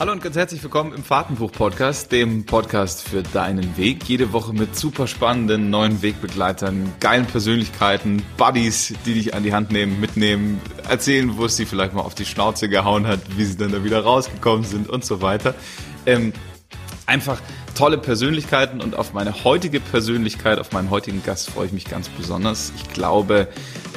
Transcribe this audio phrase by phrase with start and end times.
[0.00, 4.04] Hallo und ganz herzlich willkommen im Fahrtenbuch-Podcast, dem Podcast für deinen Weg.
[4.04, 9.72] Jede Woche mit super spannenden neuen Wegbegleitern, geilen Persönlichkeiten, Buddies, die dich an die Hand
[9.72, 13.56] nehmen, mitnehmen, erzählen, wo es sie vielleicht mal auf die Schnauze gehauen hat, wie sie
[13.56, 15.56] dann da wieder rausgekommen sind und so weiter.
[16.06, 16.32] Ähm,
[17.06, 17.40] einfach
[17.74, 22.08] tolle Persönlichkeiten und auf meine heutige Persönlichkeit, auf meinen heutigen Gast freue ich mich ganz
[22.08, 22.72] besonders.
[22.76, 23.48] Ich glaube,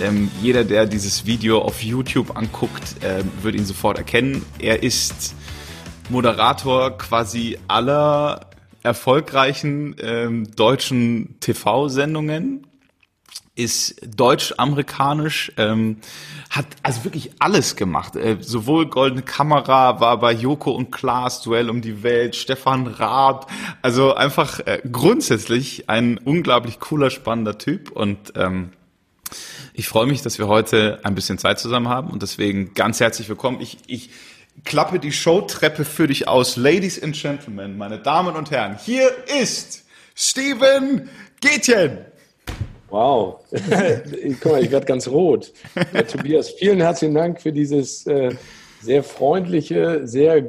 [0.02, 4.44] ähm, jeder, der dieses Video auf YouTube anguckt, äh, wird ihn sofort erkennen.
[4.58, 5.36] Er ist
[6.12, 8.50] Moderator quasi aller
[8.84, 12.68] erfolgreichen ähm, deutschen TV-Sendungen,
[13.56, 15.98] ist deutsch-amerikanisch, ähm,
[16.50, 18.16] hat also wirklich alles gemacht.
[18.16, 23.52] Äh, sowohl Goldene Kamera war bei Joko und Klaas Duell um die Welt, Stefan Raab,
[23.82, 28.72] also einfach äh, grundsätzlich ein unglaublich cooler, spannender Typ und ähm,
[29.74, 33.30] ich freue mich, dass wir heute ein bisschen Zeit zusammen haben und deswegen ganz herzlich
[33.30, 33.62] willkommen.
[33.62, 34.10] Ich, ich
[34.64, 36.56] klappe die Showtreppe für dich aus.
[36.56, 39.10] Ladies and Gentlemen, meine Damen und Herren, hier
[39.42, 39.86] ist
[40.16, 42.00] Steven Gätjen.
[42.90, 43.40] Wow.
[44.42, 45.54] Guck mal, ich werde ganz rot.
[45.94, 48.36] Ja, Tobias, vielen herzlichen Dank für dieses äh,
[48.82, 50.46] sehr freundliche, sehr äh,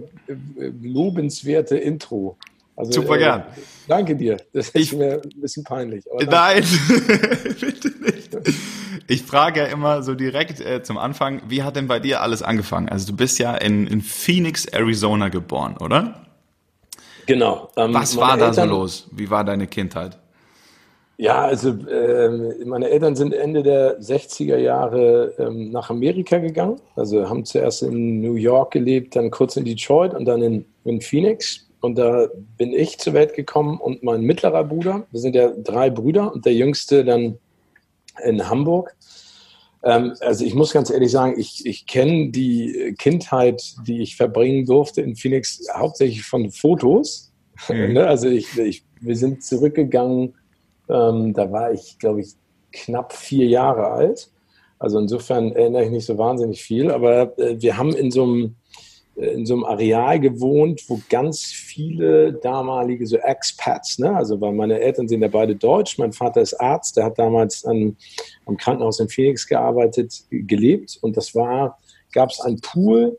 [0.83, 2.37] lobenswerte Intro.
[2.77, 3.45] Also, Super äh, gern.
[3.89, 4.39] Danke dir.
[4.53, 6.05] Das ist ich, mir ein bisschen peinlich.
[6.27, 6.65] Nein,
[7.61, 8.37] bitte nicht.
[9.09, 12.43] Ich frage ja immer so direkt äh, zum Anfang, wie hat denn bei dir alles
[12.43, 12.89] angefangen?
[12.89, 16.23] Also du bist ja in, in Phoenix, Arizona geboren, oder?
[17.27, 17.69] Genau.
[17.77, 19.09] Ähm, Was war da Eltern, so los?
[19.13, 20.19] Wie war deine Kindheit?
[21.19, 26.81] Ja, also äh, meine Eltern sind Ende der 60er Jahre ähm, nach Amerika gegangen.
[26.97, 31.01] Also haben zuerst in New York gelebt, dann kurz in Detroit und dann in, in
[31.01, 31.69] Phoenix.
[31.83, 35.05] Und da bin ich zur Welt gekommen und mein mittlerer Bruder.
[35.11, 37.39] Wir sind ja drei Brüder und der jüngste dann
[38.25, 38.97] in Hamburg.
[39.83, 44.65] Ähm, also ich muss ganz ehrlich sagen, ich, ich kenne die Kindheit, die ich verbringen
[44.65, 47.33] durfte in Phoenix, hauptsächlich von Fotos.
[47.69, 47.93] Mhm.
[47.93, 50.35] Ne, also ich, ich, wir sind zurückgegangen,
[50.89, 52.35] ähm, da war ich, glaube ich,
[52.73, 54.31] knapp vier Jahre alt.
[54.79, 58.57] Also insofern erinnere ich nicht so wahnsinnig viel, aber äh, wir haben in so einem
[59.17, 64.15] in so einem Areal gewohnt, wo ganz viele damalige so Expats, ne?
[64.15, 67.65] also weil meine Eltern sind ja beide deutsch, mein Vater ist Arzt, der hat damals
[67.65, 67.97] an,
[68.47, 71.79] am Krankenhaus in Phoenix gearbeitet, gelebt und das war,
[72.13, 73.19] gab es einen Pool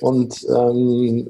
[0.00, 1.28] und ähm,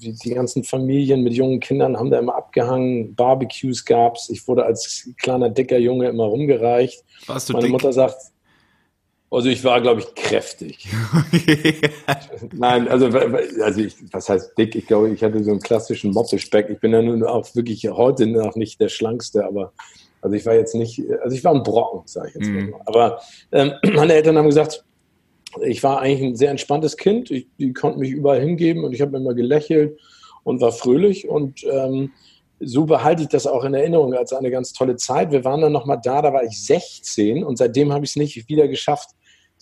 [0.00, 4.46] die, die, ganzen Familien mit jungen Kindern haben da immer abgehangen, Barbecues gab es, ich
[4.46, 7.02] wurde als kleiner, dicker Junge immer rumgereicht.
[7.26, 7.72] Warst du Meine dick?
[7.72, 8.16] Mutter sagt,
[9.34, 10.88] also ich war, glaube ich, kräftig.
[12.52, 14.74] Nein, also, also ich, was heißt dick?
[14.74, 16.70] Ich glaube, ich hatte so einen klassischen Moppespeck.
[16.70, 19.72] Ich bin ja nun auch wirklich heute noch nicht der Schlankste, aber
[20.20, 22.70] also ich war jetzt nicht, also ich war ein Brocken, sage ich jetzt mm.
[22.70, 22.80] mal.
[22.86, 23.20] Aber
[23.52, 24.84] ähm, meine Eltern haben gesagt,
[25.62, 27.30] ich war eigentlich ein sehr entspanntes Kind.
[27.30, 29.98] Ich, die konnten mich überall hingeben und ich habe immer gelächelt
[30.42, 32.12] und war fröhlich und ähm,
[32.60, 35.32] so behalte ich das auch in Erinnerung als eine ganz tolle Zeit.
[35.32, 38.48] Wir waren dann nochmal da, da war ich 16 und seitdem habe ich es nicht
[38.48, 39.10] wieder geschafft,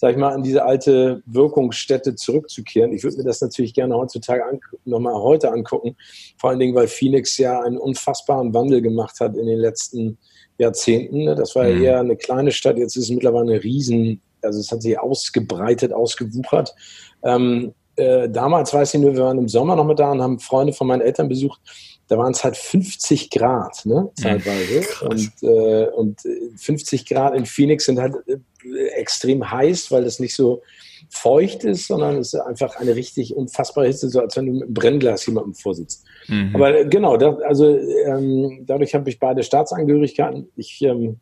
[0.03, 2.93] sag ich mal, an diese alte Wirkungsstätte zurückzukehren.
[2.93, 4.43] Ich würde mir das natürlich gerne heutzutage
[4.85, 5.97] nochmal heute angucken,
[6.39, 10.19] vor allen Dingen, weil Phoenix ja einen unfassbaren Wandel gemacht hat in den letzten
[10.59, 11.23] Jahrzehnten.
[11.23, 11.37] Ne?
[11.37, 11.85] Das war ja mhm.
[11.85, 15.93] eher eine kleine Stadt, jetzt ist es mittlerweile eine riesen, also es hat sich ausgebreitet,
[15.93, 16.75] ausgewuchert.
[17.23, 20.41] Ähm, äh, damals weiß ich nur, wir waren im Sommer noch mal da und haben
[20.41, 21.61] Freunde von meinen Eltern besucht
[22.09, 24.85] da waren es halt 50 Grad, ne, zeitweise.
[25.09, 26.21] und, äh, und
[26.57, 30.63] 50 Grad in Phoenix sind halt äh, extrem heiß, weil das nicht so
[31.11, 34.63] feucht ist, sondern es ist einfach eine richtig unfassbare Hitze, so als wenn du mit
[34.63, 36.05] einem Brennglas jemandem vorsitzt.
[36.29, 36.51] Mhm.
[36.55, 40.49] Aber äh, genau, da, also ähm, dadurch habe ich beide Staatsangehörigkeiten.
[40.57, 41.21] Ich, ähm,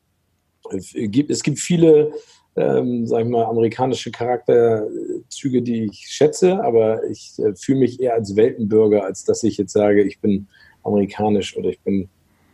[0.71, 2.13] es gibt viele,
[2.57, 8.15] ähm, sag ich mal, amerikanische Charakterzüge, die ich schätze, aber ich äh, fühle mich eher
[8.15, 10.49] als Weltenbürger, als dass ich jetzt sage, ich bin
[10.83, 12.09] amerikanisch oder ich bin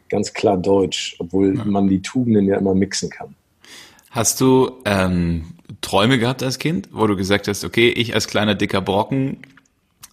[0.08, 1.64] ganz klar deutsch, obwohl ja.
[1.64, 3.34] man die Tugenden ja immer mixen kann.
[4.10, 5.44] Hast du ähm,
[5.80, 9.38] Träume gehabt als Kind, wo du gesagt hast, okay, ich als kleiner dicker Brocken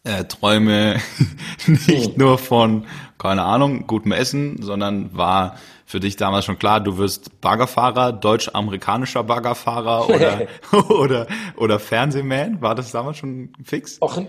[0.03, 0.99] äh, träume
[1.67, 2.13] nicht hm.
[2.17, 2.85] nur von,
[3.17, 9.23] keine Ahnung, gutem Essen, sondern war für dich damals schon klar, du wirst Baggerfahrer, deutsch-amerikanischer
[9.23, 10.47] Baggerfahrer oder,
[10.89, 12.61] oder, oder Fernsehman?
[12.61, 14.01] War das damals schon fix?
[14.01, 14.21] Och,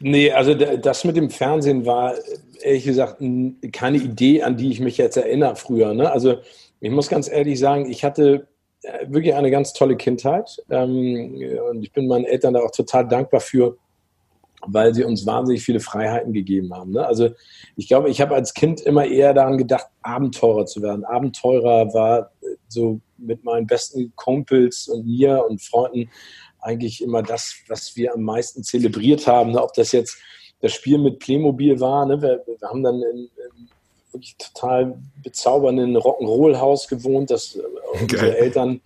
[0.00, 2.14] nee, also das mit dem Fernsehen war
[2.60, 3.22] ehrlich gesagt
[3.72, 5.94] keine Idee, an die ich mich jetzt erinnere früher.
[5.94, 6.10] Ne?
[6.10, 6.38] Also
[6.80, 8.48] ich muss ganz ehrlich sagen, ich hatte
[8.82, 13.06] äh, wirklich eine ganz tolle Kindheit ähm, und ich bin meinen Eltern da auch total
[13.08, 13.76] dankbar für,
[14.66, 16.92] weil sie uns wahnsinnig viele Freiheiten gegeben haben.
[16.92, 17.06] Ne?
[17.06, 17.30] Also
[17.76, 21.04] ich glaube, ich habe als Kind immer eher daran gedacht, Abenteurer zu werden.
[21.04, 22.30] Abenteurer war
[22.68, 26.10] so mit meinen besten Kumpels und mir und Freunden
[26.60, 29.52] eigentlich immer das, was wir am meisten zelebriert haben.
[29.52, 29.62] Ne?
[29.62, 30.18] Ob das jetzt
[30.60, 32.06] das Spiel mit Playmobil war.
[32.06, 32.20] Ne?
[32.20, 33.68] Wir, wir haben dann in, in
[34.12, 37.62] wirklich total bezaubernden Rock'n'Roll-Haus gewohnt, das äh,
[38.00, 38.80] unsere Eltern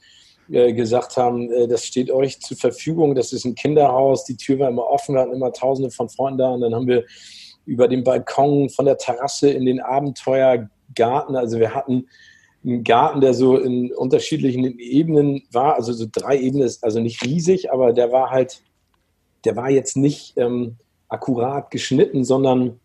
[0.51, 4.59] äh, gesagt haben, äh, das steht euch zur Verfügung, das ist ein Kinderhaus, die Tür
[4.59, 7.05] war immer offen, wir hatten immer tausende von Freunden da und dann haben wir
[7.65, 12.09] über den Balkon von der Terrasse in den Abenteuergarten, also wir hatten
[12.64, 17.73] einen Garten, der so in unterschiedlichen Ebenen war, also so drei Ebenen, also nicht riesig,
[17.73, 18.62] aber der war halt,
[19.44, 20.76] der war jetzt nicht ähm,
[21.09, 22.81] akkurat geschnitten, sondern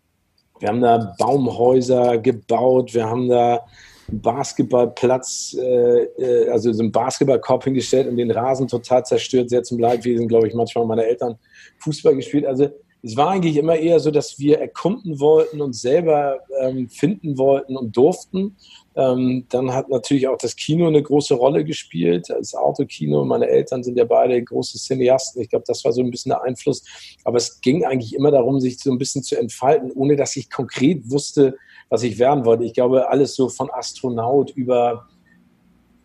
[0.58, 3.64] wir haben da Baumhäuser gebaut, wir haben da
[4.08, 9.62] einen Basketballplatz, äh, äh, also so einen Basketballkorb hingestellt und den Rasen total zerstört, sehr
[9.62, 11.38] zum Leidwesen, glaube ich, manchmal meine Eltern
[11.78, 12.46] Fußball gespielt.
[12.46, 12.70] Also
[13.02, 17.76] es war eigentlich immer eher so, dass wir erkunden wollten und selber ähm, finden wollten
[17.76, 18.56] und durften.
[18.98, 23.24] Ähm, dann hat natürlich auch das Kino eine große Rolle gespielt, das Autokino.
[23.24, 25.40] Meine Eltern sind ja beide große Cineasten.
[25.40, 26.82] Ich glaube, das war so ein bisschen der Einfluss.
[27.22, 30.50] Aber es ging eigentlich immer darum, sich so ein bisschen zu entfalten, ohne dass ich
[30.50, 31.56] konkret wusste,
[31.90, 32.64] was ich werden wollte.
[32.64, 35.06] Ich glaube, alles so von Astronaut über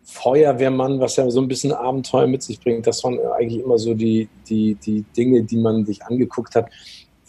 [0.04, 3.96] Feuerwehrmann, was ja so ein bisschen Abenteuer mit sich bringt, das waren eigentlich immer so
[3.96, 6.70] die, die, die Dinge, die man sich angeguckt hat.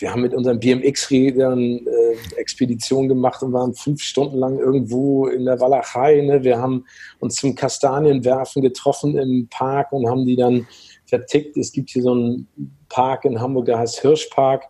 [0.05, 5.47] Wir haben mit unseren BMX-Rädern äh, Expeditionen gemacht und waren fünf Stunden lang irgendwo in
[5.47, 6.21] der Walachei.
[6.21, 6.45] Ne?
[6.45, 6.85] Wir haben
[7.21, 10.67] uns zum Kastanienwerfen getroffen im Park und haben die dann
[11.07, 11.57] vertickt.
[11.57, 12.49] Es gibt hier so einen
[12.91, 14.65] Park in Hamburg, der heißt Hirschpark.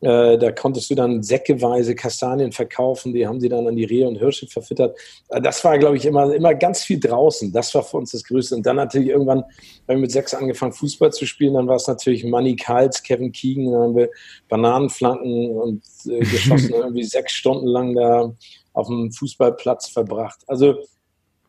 [0.00, 4.08] Äh, da konntest du dann säckeweise Kastanien verkaufen, die haben sie dann an die Rehe
[4.08, 4.96] und Hirsche verfüttert.
[5.28, 7.52] Äh, das war, glaube ich, immer, immer ganz viel draußen.
[7.52, 8.54] Das war für uns das Größte.
[8.56, 9.44] Und dann natürlich irgendwann,
[9.86, 13.30] wenn wir mit sechs angefangen, Fußball zu spielen, dann war es natürlich Manny Kals, Kevin
[13.30, 14.08] Keegan, dann haben wir
[14.48, 18.32] Bananenflanken und äh, geschossen, irgendwie sechs Stunden lang da
[18.72, 20.40] auf dem Fußballplatz verbracht.
[20.46, 20.76] Also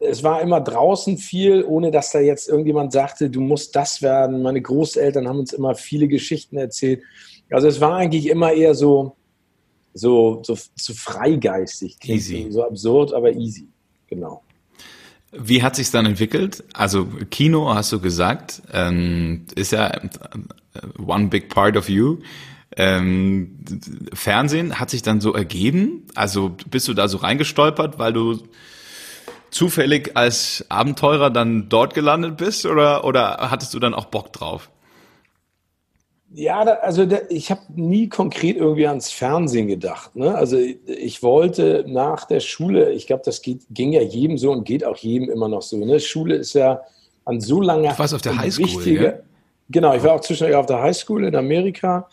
[0.02, 4.42] es war immer draußen viel, ohne dass da jetzt irgendjemand sagte, du musst das werden.
[4.42, 7.04] Meine Großeltern haben uns immer viele Geschichten erzählt.
[7.52, 9.16] Also es war eigentlich immer eher so,
[9.94, 11.98] so, so, so freigeistig.
[12.04, 12.48] Easy.
[12.50, 13.68] So absurd, aber easy.
[14.08, 14.44] Genau.
[15.32, 16.64] Wie hat sich dann entwickelt?
[16.74, 20.02] Also Kino, hast du gesagt, ähm, ist ja äh,
[21.06, 22.18] one big part of you.
[22.76, 23.60] Ähm,
[24.14, 26.06] Fernsehen hat sich dann so ergeben?
[26.16, 28.44] Also bist du da so reingestolpert, weil du
[29.52, 34.70] zufällig als Abenteurer dann dort gelandet bist oder, oder hattest du dann auch Bock drauf?
[36.34, 40.16] Ja, da, also da, ich habe nie konkret irgendwie ans Fernsehen gedacht.
[40.16, 40.34] Ne?
[40.34, 44.64] Also ich wollte nach der Schule, ich glaube, das geht, ging ja jedem so und
[44.64, 45.78] geht auch jedem immer noch so.
[45.78, 46.00] Ne?
[46.00, 46.82] Schule ist ja
[47.26, 47.98] an so langer.
[47.98, 49.14] Warst auf der Highschool, wichtige, ja?
[49.70, 52.08] Genau, ich war auch zwischendurch auf der Highschool in Amerika.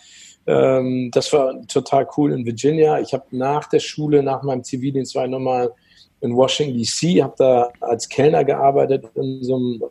[0.46, 2.98] Ähm, das war total cool in Virginia.
[3.00, 5.70] Ich habe nach der Schule, nach meinem Zivildienst, war ich nochmal
[6.20, 9.82] in Washington D.C., habe da als Kellner gearbeitet in so einem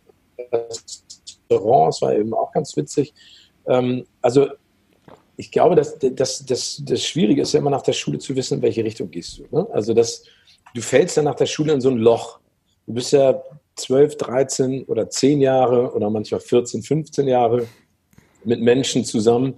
[0.52, 1.94] Restaurant.
[1.94, 3.14] Das war eben auch ganz witzig.
[3.68, 4.48] Ähm, also
[5.38, 8.56] ich glaube, dass, dass, dass, das Schwierige ist ja immer nach der Schule zu wissen,
[8.56, 9.46] in welche Richtung gehst du.
[9.56, 9.68] Ne?
[9.72, 10.24] Also das,
[10.74, 12.40] du fällst ja nach der Schule in so ein Loch.
[12.88, 13.42] Du bist ja
[13.76, 17.68] 12, 13 oder 10 Jahre oder manchmal 14, 15 Jahre
[18.44, 19.56] mit Menschen zusammen,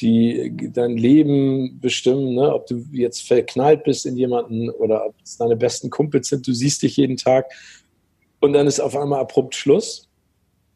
[0.00, 2.52] die dein Leben bestimmen, ne?
[2.52, 6.52] ob du jetzt verknallt bist in jemanden oder ob es deine besten Kumpels sind, du
[6.52, 7.46] siehst dich jeden Tag
[8.40, 10.08] und dann ist auf einmal abrupt Schluss.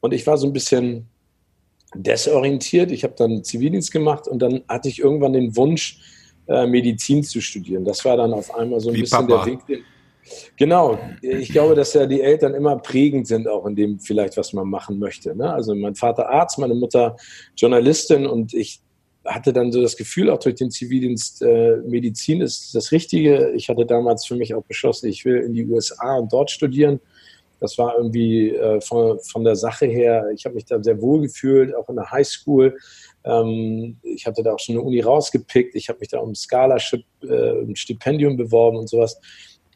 [0.01, 1.09] Und ich war so ein bisschen
[1.95, 2.91] desorientiert.
[2.91, 6.01] Ich habe dann Zivildienst gemacht und dann hatte ich irgendwann den Wunsch,
[6.47, 7.85] äh, Medizin zu studieren.
[7.85, 9.45] Das war dann auf einmal so ein Wie bisschen Papa.
[9.45, 9.67] der Weg.
[9.67, 9.83] Den,
[10.57, 14.53] genau, ich glaube, dass ja die Eltern immer prägend sind, auch in dem vielleicht, was
[14.53, 15.35] man machen möchte.
[15.37, 15.53] Ne?
[15.53, 17.17] Also mein Vater Arzt, meine Mutter
[17.57, 18.81] Journalistin und ich
[19.25, 23.53] hatte dann so das Gefühl, auch durch den Zivildienst, äh, Medizin ist das Richtige.
[23.55, 27.01] Ich hatte damals für mich auch beschlossen, ich will in die USA und dort studieren
[27.61, 31.23] das war irgendwie äh, von, von der Sache her, ich habe mich da sehr wohl
[31.23, 32.77] gefühlt, auch in der Highschool.
[33.25, 35.75] Ähm, ich hatte da auch schon eine Uni rausgepickt.
[35.75, 39.21] Ich habe mich da um Scholarship, äh, ein Stipendium beworben und sowas.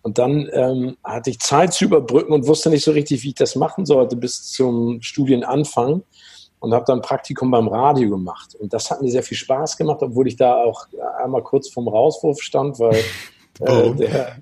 [0.02, 3.34] Und dann ähm, hatte ich Zeit zu überbrücken und wusste nicht so richtig, wie ich
[3.34, 6.02] das machen sollte bis zum Studienanfang
[6.58, 8.54] und habe dann Praktikum beim Radio gemacht.
[8.56, 10.86] Und das hat mir sehr viel Spaß gemacht, obwohl ich da auch
[11.22, 12.94] einmal kurz vorm Rauswurf stand, weil
[13.60, 13.94] äh, oh.
[13.94, 14.38] der,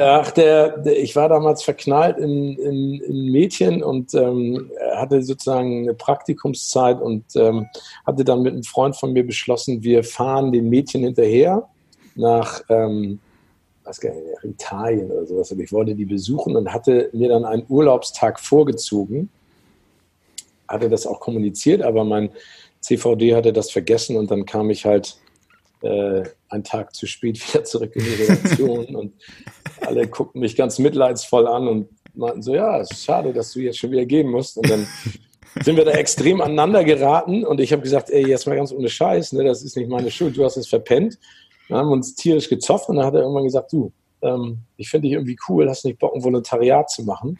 [0.00, 5.82] Ach, der, der, ich war damals verknallt in, in, in Mädchen und ähm, hatte sozusagen
[5.82, 7.66] eine Praktikumszeit und ähm,
[8.06, 11.68] hatte dann mit einem Freund von mir beschlossen, wir fahren den Mädchen hinterher
[12.14, 13.20] nach, ähm,
[13.84, 15.52] was gar nicht, Italien oder sowas.
[15.52, 19.30] Aber ich wollte die besuchen und hatte mir dann einen Urlaubstag vorgezogen.
[20.66, 22.30] Hatte das auch kommuniziert, aber mein
[22.80, 25.16] CVD hatte das vergessen und dann kam ich halt
[25.84, 29.12] äh, einen Tag zu spät wieder zurück in die Redaktion und
[29.80, 33.60] alle guckten mich ganz mitleidsvoll an und meinten so, ja, es ist schade, dass du
[33.60, 34.56] jetzt schon wieder gehen musst.
[34.56, 34.86] Und dann
[35.62, 38.88] sind wir da extrem aneinander geraten und ich habe gesagt, ey, jetzt mal ganz ohne
[38.88, 41.18] Scheiß, ne, das ist nicht meine Schuld, du hast es verpennt.
[41.68, 44.88] Dann haben wir uns tierisch gezofft und dann hat er irgendwann gesagt, du, ähm, ich
[44.88, 47.38] finde dich irgendwie cool, hast nicht Bock, ein Volontariat zu machen?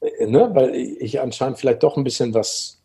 [0.00, 0.50] Äh, ne?
[0.52, 2.81] Weil ich anscheinend vielleicht doch ein bisschen was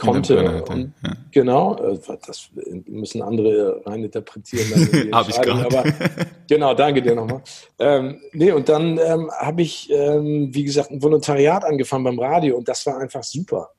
[0.00, 0.62] konnte.
[0.62, 1.12] Und, ja.
[1.30, 2.50] Genau, äh, das
[2.86, 5.10] müssen andere rein interpretieren.
[5.12, 5.66] Habe ich gerade.
[5.66, 5.84] Aber
[6.48, 7.42] genau, danke dir nochmal.
[7.78, 12.56] Ähm, nee, und dann ähm, habe ich, ähm, wie gesagt, ein Volontariat angefangen beim Radio
[12.56, 13.70] und das war einfach super.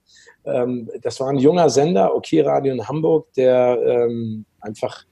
[0.46, 5.04] Ähm, das war ein junger Sender, OK Radio in Hamburg, der ähm, einfach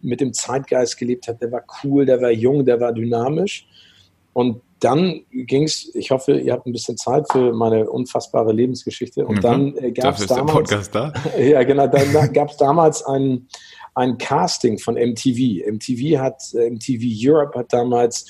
[0.00, 1.40] mit dem Zeitgeist gelebt hat.
[1.42, 3.66] Der war cool, der war jung, der war dynamisch.
[4.32, 9.26] Und dann ging es, ich hoffe, ihr habt ein bisschen Zeit für meine unfassbare Lebensgeschichte.
[9.26, 9.40] Und mhm.
[9.40, 10.90] dann äh, gab es damals.
[10.90, 11.12] Da.
[11.38, 13.48] ja, genau, dann da gab es damals ein,
[13.94, 15.66] ein Casting von MTV.
[15.70, 18.26] MTV hat, äh, MTV Europe hat damals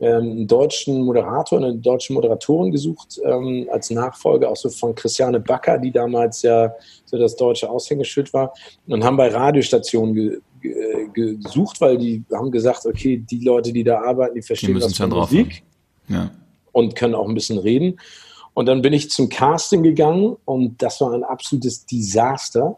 [0.00, 5.40] ähm, einen deutschen Moderator, eine deutsche Moderatorin gesucht, ähm, als Nachfolger auch so von Christiane
[5.40, 6.72] Backer, die damals ja
[7.04, 8.54] so das deutsche Aushängeschild war,
[8.86, 13.84] und haben bei Radiostationen ge ge gesucht, weil die haben gesagt, okay, die Leute, die
[13.84, 15.62] da arbeiten, die verstehen die das von Musik
[16.08, 16.30] ja.
[16.72, 17.98] und können auch ein bisschen reden.
[18.54, 22.76] Und dann bin ich zum Casting gegangen und das war ein absolutes Desaster.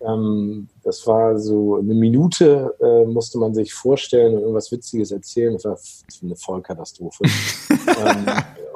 [0.00, 5.52] Ähm, das war so eine Minute, äh, musste man sich vorstellen und irgendwas Witziges erzählen.
[5.52, 5.78] Das war
[6.22, 7.24] eine Vollkatastrophe.
[7.70, 8.26] ähm,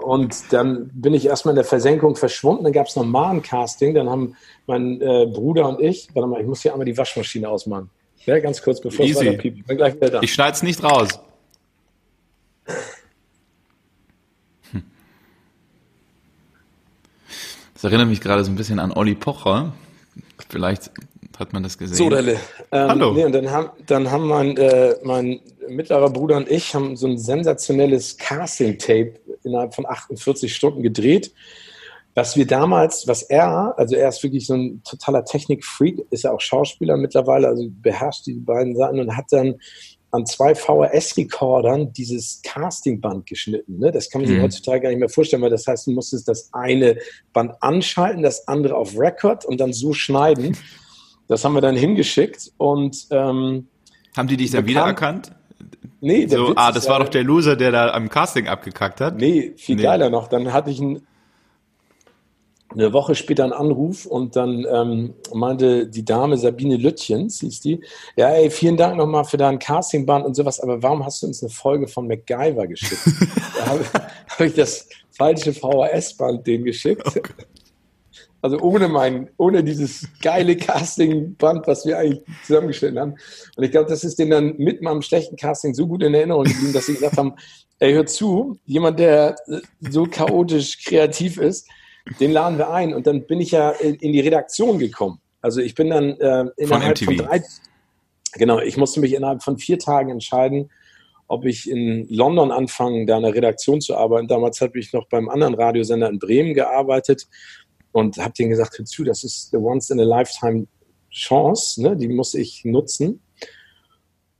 [0.02, 2.64] und dann bin ich erstmal in der Versenkung verschwunden.
[2.64, 3.94] Dann gab es nochmal ein Casting.
[3.94, 4.36] Dann haben
[4.66, 7.88] mein äh, Bruder und ich, warte mal, ich muss hier einmal die Waschmaschine ausmachen.
[8.26, 9.18] Ja, ganz kurz, bevor Easy.
[9.18, 9.58] es weiter piept.
[9.58, 10.20] Ich bin gleich wieder da.
[10.22, 11.08] Ich schneide es nicht raus.
[17.84, 19.74] Das erinnert mich gerade so ein bisschen an Olli Pocher.
[20.48, 20.90] Vielleicht
[21.38, 21.94] hat man das gesehen.
[21.98, 22.40] So, Delle.
[22.72, 23.12] Ähm, Hallo.
[23.12, 27.06] Nee, und dann haben, dann haben mein, äh, mein mittlerer Bruder und ich haben so
[27.06, 31.34] ein sensationelles Casting-Tape innerhalb von 48 Stunden gedreht.
[32.14, 36.32] Was wir damals, was er, also er ist wirklich so ein totaler Technik-Freak, ist ja
[36.32, 39.56] auch Schauspieler mittlerweile, also beherrscht die beiden Sachen und hat dann
[40.14, 43.80] an zwei VHS-Recordern dieses Castingband geschnitten.
[43.80, 43.90] Ne?
[43.90, 44.42] Das kann man sich mhm.
[44.42, 46.98] heutzutage gar nicht mehr vorstellen, weil das heißt, du musstest das eine
[47.32, 50.56] Band anschalten, das andere auf Record und dann so schneiden.
[51.26, 53.66] Das haben wir dann hingeschickt und ähm,
[54.14, 55.32] haben die dich dann wiedererkannt?
[56.02, 59.00] Nee, so, Witz ah, das war ja, doch der Loser, der da am Casting abgekackt
[59.00, 59.16] hat.
[59.16, 59.82] Nee, viel nee.
[59.82, 60.28] geiler noch.
[60.28, 61.06] Dann hatte ich ein
[62.74, 67.80] eine Woche später einen Anruf und dann ähm, meinte die Dame Sabine Lüttchens, hieß die,
[68.16, 71.42] ja, ey, vielen Dank nochmal für deinen Castingband und sowas, aber warum hast du uns
[71.42, 73.02] eine Folge von MacGyver geschickt?
[73.58, 73.84] da habe
[74.28, 77.06] hab ich das falsche VHS-Band denen geschickt.
[77.06, 77.22] Okay.
[78.44, 83.14] Also ohne mein, ohne dieses geile Castingband, was wir eigentlich zusammengestellt haben.
[83.56, 86.44] Und ich glaube, das ist denen dann mit meinem schlechten Casting so gut in Erinnerung
[86.44, 87.32] geblieben, dass sie gesagt haben,
[87.78, 89.36] ey, hör zu, jemand, der
[89.80, 91.66] so chaotisch kreativ ist,
[92.20, 92.94] den laden wir ein.
[92.94, 95.20] Und dann bin ich ja in, in die Redaktion gekommen.
[95.40, 97.42] Also ich bin dann äh, innerhalb von, von drei,
[98.32, 100.70] genau, ich musste mich innerhalb von vier Tagen entscheiden,
[101.26, 104.28] ob ich in London anfange, da in der Redaktion zu arbeiten.
[104.28, 107.26] Damals habe ich noch beim anderen Radiosender in Bremen gearbeitet
[107.92, 110.66] und habe denen gesagt, hör zu, das ist the once in a lifetime
[111.10, 111.96] Chance, ne?
[111.96, 113.20] die muss ich nutzen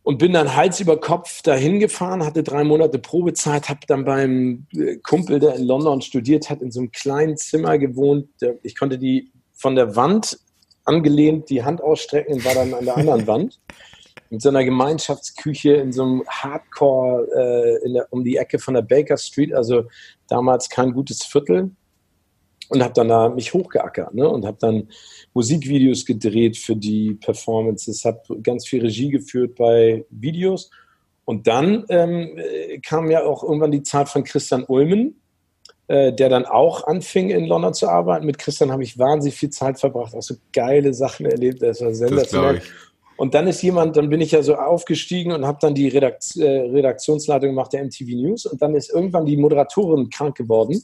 [0.05, 4.67] und bin dann Hals über Kopf dahin gefahren, hatte drei Monate Probezeit, habe dann beim
[4.77, 8.29] äh, Kumpel, der in London studiert hat, in so einem kleinen Zimmer gewohnt.
[8.63, 10.39] Ich konnte die von der Wand
[10.85, 13.61] angelehnt die Hand ausstrecken und war dann an der anderen Wand.
[14.29, 18.83] In so einer Gemeinschaftsküche in so einem Hardcore äh, der, um die Ecke von der
[18.83, 19.85] Baker Street, also
[20.29, 21.71] damals kein gutes Viertel
[22.75, 24.29] und habe dann da mich hochgeackert ne?
[24.29, 24.89] und habe dann
[25.33, 30.71] Musikvideos gedreht für die Performances, habe ganz viel Regie geführt bei Videos
[31.25, 32.39] und dann ähm,
[32.85, 35.21] kam ja auch irgendwann die Zeit von Christian Ulmen,
[35.89, 38.27] äh, der dann auch anfing in London zu arbeiten.
[38.27, 41.95] Mit Christian habe ich wahnsinnig viel Zeit verbracht, auch so geile Sachen erlebt, das war
[41.95, 42.57] sensationell.
[42.57, 42.65] Das
[43.17, 46.37] und dann ist jemand, dann bin ich ja so aufgestiegen und habe dann die Redakt
[46.37, 50.83] äh, Redaktionsleitung gemacht der MTV News und dann ist irgendwann die Moderatorin krank geworden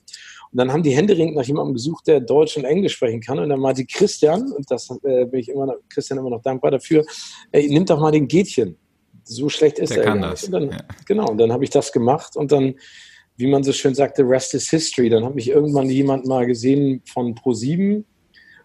[0.53, 3.39] und dann haben die händeringend nach jemandem gesucht, der Deutsch und Englisch sprechen kann.
[3.39, 6.73] Und dann meinte Christian, und das äh, bin ich immer noch, Christian immer noch dankbar
[6.73, 7.05] dafür,
[7.53, 8.77] ey, nimm doch mal den Gätchen.
[9.23, 10.05] So schlecht ist der er.
[10.05, 10.45] Kann das.
[10.45, 10.79] Und dann, ja.
[11.07, 12.75] Genau, und dann habe ich das gemacht und dann,
[13.37, 15.09] wie man so schön sagt, the rest is history.
[15.09, 18.03] Dann habe ich irgendwann jemand mal gesehen von Pro7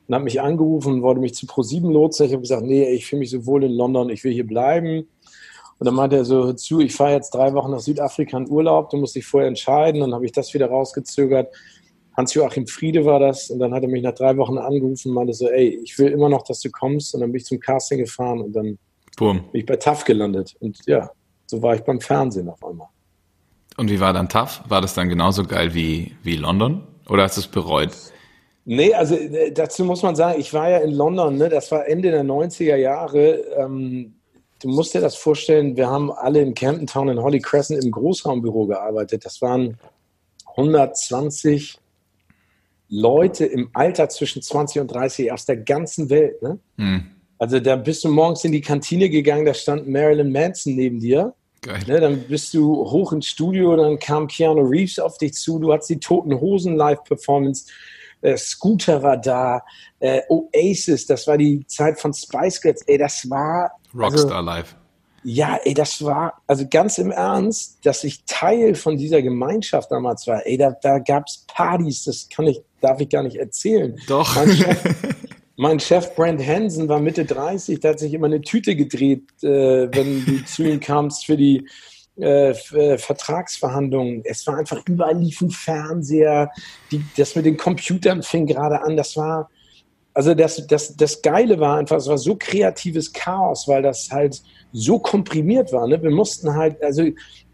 [0.07, 2.25] und hat mich angerufen und wollte mich zu Pro7 lotsen.
[2.25, 5.07] Ich habe gesagt, nee, ich fühle mich so wohl in London, ich will hier bleiben.
[5.77, 8.89] Und dann meinte er so, zu, ich fahre jetzt drei Wochen nach Südafrika in Urlaub,
[8.89, 10.01] du musst dich vorher entscheiden.
[10.01, 11.53] Dann habe ich das wieder rausgezögert.
[12.15, 15.33] Hans-Joachim Friede war das und dann hat er mich nach drei Wochen angerufen und meinte
[15.33, 17.99] so, ey, ich will immer noch, dass du kommst und dann bin ich zum Casting
[17.99, 18.77] gefahren und dann
[19.17, 19.43] Boom.
[19.51, 21.09] bin ich bei TAF gelandet und ja,
[21.45, 22.87] so war ich beim Fernsehen auf einmal.
[23.77, 24.63] Und wie war dann TAF?
[24.69, 27.91] War das dann genauso geil wie, wie London oder hast du es bereut?
[28.63, 31.49] Nee, also äh, dazu muss man sagen, ich war ja in London, ne?
[31.49, 33.41] das war Ende der 90er Jahre.
[33.57, 34.14] Ähm,
[34.65, 37.91] du musst dir das vorstellen, wir haben alle in Camden Town in Holly Crescent im
[37.91, 39.23] Großraumbüro gearbeitet.
[39.23, 39.77] Das waren
[40.57, 41.77] 120
[42.89, 46.41] Leute im Alter zwischen 20 und 30 aus der ganzen Welt.
[46.41, 46.57] Ne?
[46.77, 47.05] Hm.
[47.37, 51.35] Also da bist du morgens in die Kantine gegangen, da stand Marilyn Manson neben dir.
[51.61, 51.81] Geil.
[51.87, 55.73] Ne, dann bist du hoch ins Studio, dann kam Keanu Reeves auf dich zu, du
[55.73, 57.71] hattest die Toten Hosen Live-Performance,
[58.21, 59.63] äh, Scooter war da,
[59.99, 63.71] äh, Oasis, das war die Zeit von Spice Girls, ey, das war...
[63.95, 64.75] Rockstar also, Live.
[65.23, 70.27] Ja, ey, das war, also ganz im Ernst, dass ich Teil von dieser Gemeinschaft damals
[70.27, 73.99] war, ey, da, da gab es Partys, das kann ich, darf ich gar nicht erzählen.
[74.07, 74.35] Doch.
[74.35, 74.83] Mein Chef,
[75.55, 79.89] mein Chef Brent Hansen war Mitte 30, der hat sich immer eine Tüte gedreht, äh,
[79.91, 81.67] wenn du zu ihm kamst für die
[82.17, 84.21] äh, äh, Vertragsverhandlungen.
[84.25, 86.51] Es war einfach, überall lief ein Fernseher,
[86.91, 89.49] die, das mit den Computern fing gerade an, das war,
[90.15, 94.41] also das, das, das Geile war einfach, es war so kreatives Chaos, weil das halt
[94.71, 95.87] so komprimiert war.
[95.87, 96.01] Ne?
[96.01, 97.03] Wir mussten halt, also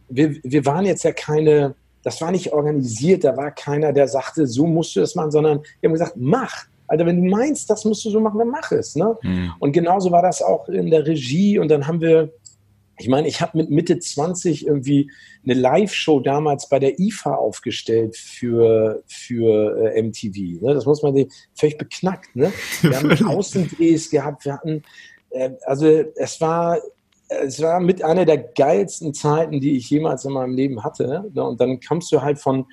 [0.09, 4.45] wir, wir waren jetzt ja keine, das war nicht organisiert, da war keiner, der sagte,
[4.45, 6.65] so musst du das machen, sondern wir haben gesagt, mach.
[6.87, 8.95] Alter, wenn du meinst, das musst du so machen, dann mach es.
[8.95, 9.17] Ne?
[9.23, 9.53] Mhm.
[9.59, 11.57] Und genauso war das auch in der Regie.
[11.57, 12.31] Und dann haben wir,
[13.01, 15.11] ich meine, ich habe mit Mitte 20 irgendwie
[15.43, 20.61] eine Live-Show damals bei der IFA aufgestellt für, für äh, MTV.
[20.63, 20.75] Ne?
[20.75, 22.35] Das muss man sehen, völlig beknackt.
[22.35, 22.53] Ne?
[22.81, 24.83] Wir haben Außendrehs gehabt, wir hatten,
[25.31, 26.77] äh, also es war,
[27.27, 31.31] es war mit einer der geilsten Zeiten, die ich jemals in meinem Leben hatte.
[31.33, 31.43] Ne?
[31.43, 32.67] Und dann kommst du halt von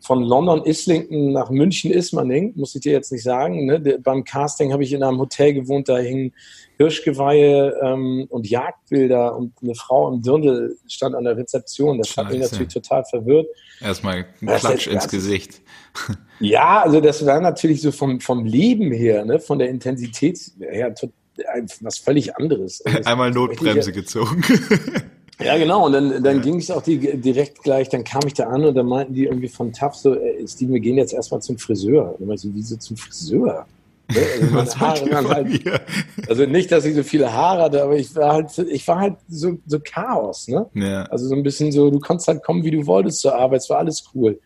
[0.00, 3.66] von London Islington nach München Ismaning, muss ich dir jetzt nicht sagen.
[3.66, 3.98] Ne?
[4.02, 6.32] beim Casting habe ich in einem Hotel gewohnt, da hingen
[6.78, 11.98] Hirschgeweihe ähm, und Jagdbilder und eine Frau im Dirndl stand an der Rezeption.
[11.98, 12.26] Das Scheiße.
[12.26, 13.46] hat mich natürlich total verwirrt.
[13.80, 15.60] Erstmal ein Klatsch ins Gesicht.
[16.38, 19.38] Ja, also das war natürlich so vom, vom Leben her, ne?
[19.38, 20.94] von der Intensität her
[21.80, 22.84] was völlig anderes.
[22.84, 24.42] Also Einmal Notbremse gezogen.
[25.42, 25.86] Ja, genau.
[25.86, 26.42] Und dann, dann ja.
[26.42, 29.24] ging es auch die, direkt gleich, dann kam ich da an und dann meinten die
[29.24, 32.14] irgendwie von TAF so, ey, Steven, wir gehen jetzt erstmal zum Friseur.
[32.18, 33.66] Und dann so, wieso zum Friseur?
[34.12, 34.56] Ne?
[34.56, 35.80] Also, halt,
[36.28, 39.16] also, nicht, dass ich so viele Haare hatte, aber ich war halt, ich war halt
[39.28, 40.66] so, so Chaos, ne?
[40.74, 41.04] Ja.
[41.04, 43.70] Also so ein bisschen so, du konntest halt kommen, wie du wolltest zur Arbeit, es
[43.70, 44.40] war alles cool.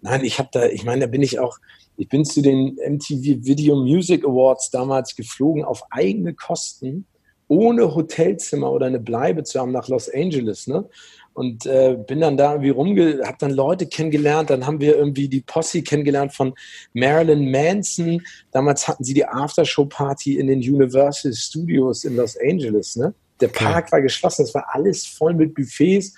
[0.00, 1.58] Nein, ich habe da, ich meine, da bin ich auch,
[1.96, 7.06] ich bin zu den MTV Video Music Awards damals geflogen auf eigene Kosten
[7.52, 10.66] ohne Hotelzimmer oder eine Bleibe zu haben nach Los Angeles.
[10.66, 10.88] Ne?
[11.34, 14.48] Und äh, bin dann da irgendwie rumge, habe dann Leute kennengelernt.
[14.48, 16.54] Dann haben wir irgendwie die Posse kennengelernt von
[16.94, 18.22] Marilyn Manson.
[18.52, 22.96] Damals hatten sie die Aftershow-Party in den Universal Studios in Los Angeles.
[22.96, 23.12] Ne?
[23.42, 26.14] Der Park war geschlossen, es war alles voll mit Buffets.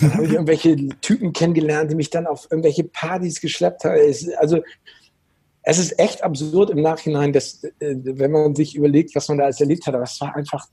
[0.00, 3.96] Dann habe ich irgendwelche Typen kennengelernt, die mich dann auf irgendwelche Partys geschleppt haben.
[4.38, 4.60] Also
[5.64, 9.44] es ist echt absurd im Nachhinein, dass, äh, wenn man sich überlegt, was man da
[9.44, 9.94] alles erlebt hat.
[9.94, 10.66] Aber es war einfach,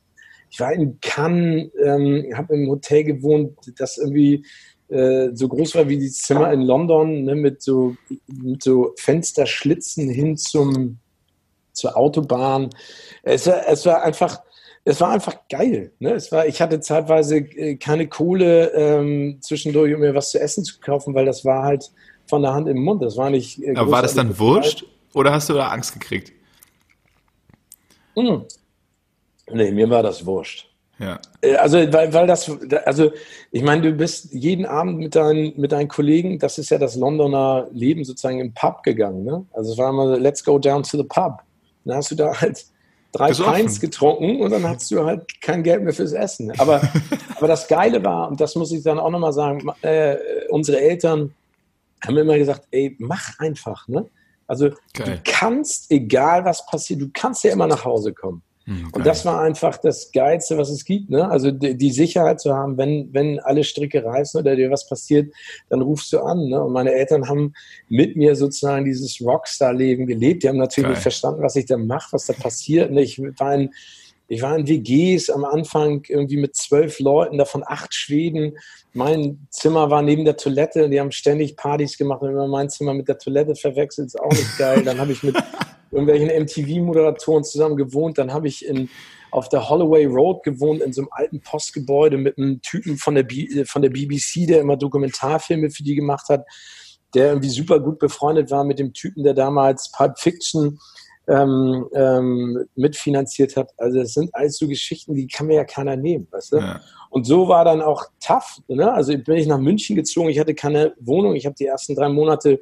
[0.49, 4.45] ich war in Cannes, ähm, habe im Hotel gewohnt, das irgendwie
[4.89, 7.95] äh, so groß war wie die Zimmer in London, ne, mit, so,
[8.27, 10.99] mit so Fensterschlitzen hin zum,
[11.71, 12.69] zur Autobahn.
[13.23, 14.41] Es war, es war einfach,
[14.83, 15.93] es war einfach geil.
[15.99, 16.11] Ne?
[16.15, 20.65] Es war, ich hatte zeitweise äh, keine Kohle ähm, zwischendurch, um mir was zu essen
[20.65, 21.91] zu kaufen, weil das war halt
[22.27, 23.01] von der Hand im Mund.
[23.01, 23.61] Das war nicht.
[23.61, 26.31] Äh, Aber war das dann wurscht oder hast du da Angst gekriegt?
[28.15, 28.45] Hm.
[29.51, 30.67] Nee, mir war das wurscht.
[30.99, 31.19] Ja.
[31.41, 32.51] Äh, also, weil, weil das,
[32.85, 33.11] also,
[33.51, 36.95] ich meine, du bist jeden Abend mit deinen, mit deinen Kollegen, das ist ja das
[36.95, 39.45] Londoner Leben sozusagen im Pub gegangen, ne?
[39.51, 41.39] Also, es war immer, let's go down to the pub.
[41.85, 42.65] Dann hast du da halt
[43.11, 46.51] drei Pints getrunken und dann hast du halt kein Geld mehr fürs Essen.
[46.59, 46.81] Aber,
[47.35, 50.17] aber das Geile war, und das muss ich dann auch nochmal sagen, äh,
[50.49, 51.33] unsere Eltern
[52.05, 54.07] haben immer gesagt, ey, mach einfach, ne?
[54.47, 55.15] Also Geil.
[55.15, 58.43] du kannst, egal was passiert, du kannst ja immer nach Hause kommen.
[58.65, 61.09] Mhm, und das war einfach das Geilste, was es gibt.
[61.09, 61.29] Ne?
[61.29, 65.33] Also die, die, Sicherheit zu haben, wenn, wenn alle Stricke reißen oder dir was passiert,
[65.69, 66.49] dann rufst du an.
[66.49, 66.61] Ne?
[66.61, 67.53] Und meine Eltern haben
[67.89, 70.43] mit mir sozusagen dieses Rockstar-Leben gelebt.
[70.43, 70.91] Die haben natürlich Geil.
[70.95, 72.91] nicht verstanden, was ich da mache, was da passiert.
[72.91, 73.01] Ne?
[73.03, 73.71] Ich war in
[74.27, 78.57] ich war in WGs am Anfang irgendwie mit zwölf Leuten, davon acht Schweden.
[78.93, 80.89] Mein Zimmer war neben der Toilette.
[80.89, 84.07] Die haben ständig Partys gemacht und immer mein Zimmer mit der Toilette verwechselt.
[84.07, 84.83] Ist auch nicht geil.
[84.83, 85.35] Dann habe ich mit
[85.91, 88.17] irgendwelchen MTV-Moderatoren zusammen gewohnt.
[88.17, 88.89] Dann habe ich in,
[89.31, 93.23] auf der Holloway Road gewohnt, in so einem alten Postgebäude mit einem Typen von der,
[93.23, 96.45] B von der BBC, der immer Dokumentarfilme für die gemacht hat,
[97.13, 100.79] der irgendwie super gut befreundet war mit dem Typen, der damals Pulp Fiction
[101.31, 103.71] ähm, ähm, mitfinanziert hat.
[103.77, 106.57] Also das sind alles so Geschichten, die kann mir ja keiner nehmen, weißt du?
[106.57, 106.81] Ja.
[107.09, 108.59] Und so war dann auch tough.
[108.67, 108.91] Ne?
[108.91, 112.09] Also bin ich nach München gezogen, ich hatte keine Wohnung, ich habe die ersten drei
[112.09, 112.59] Monate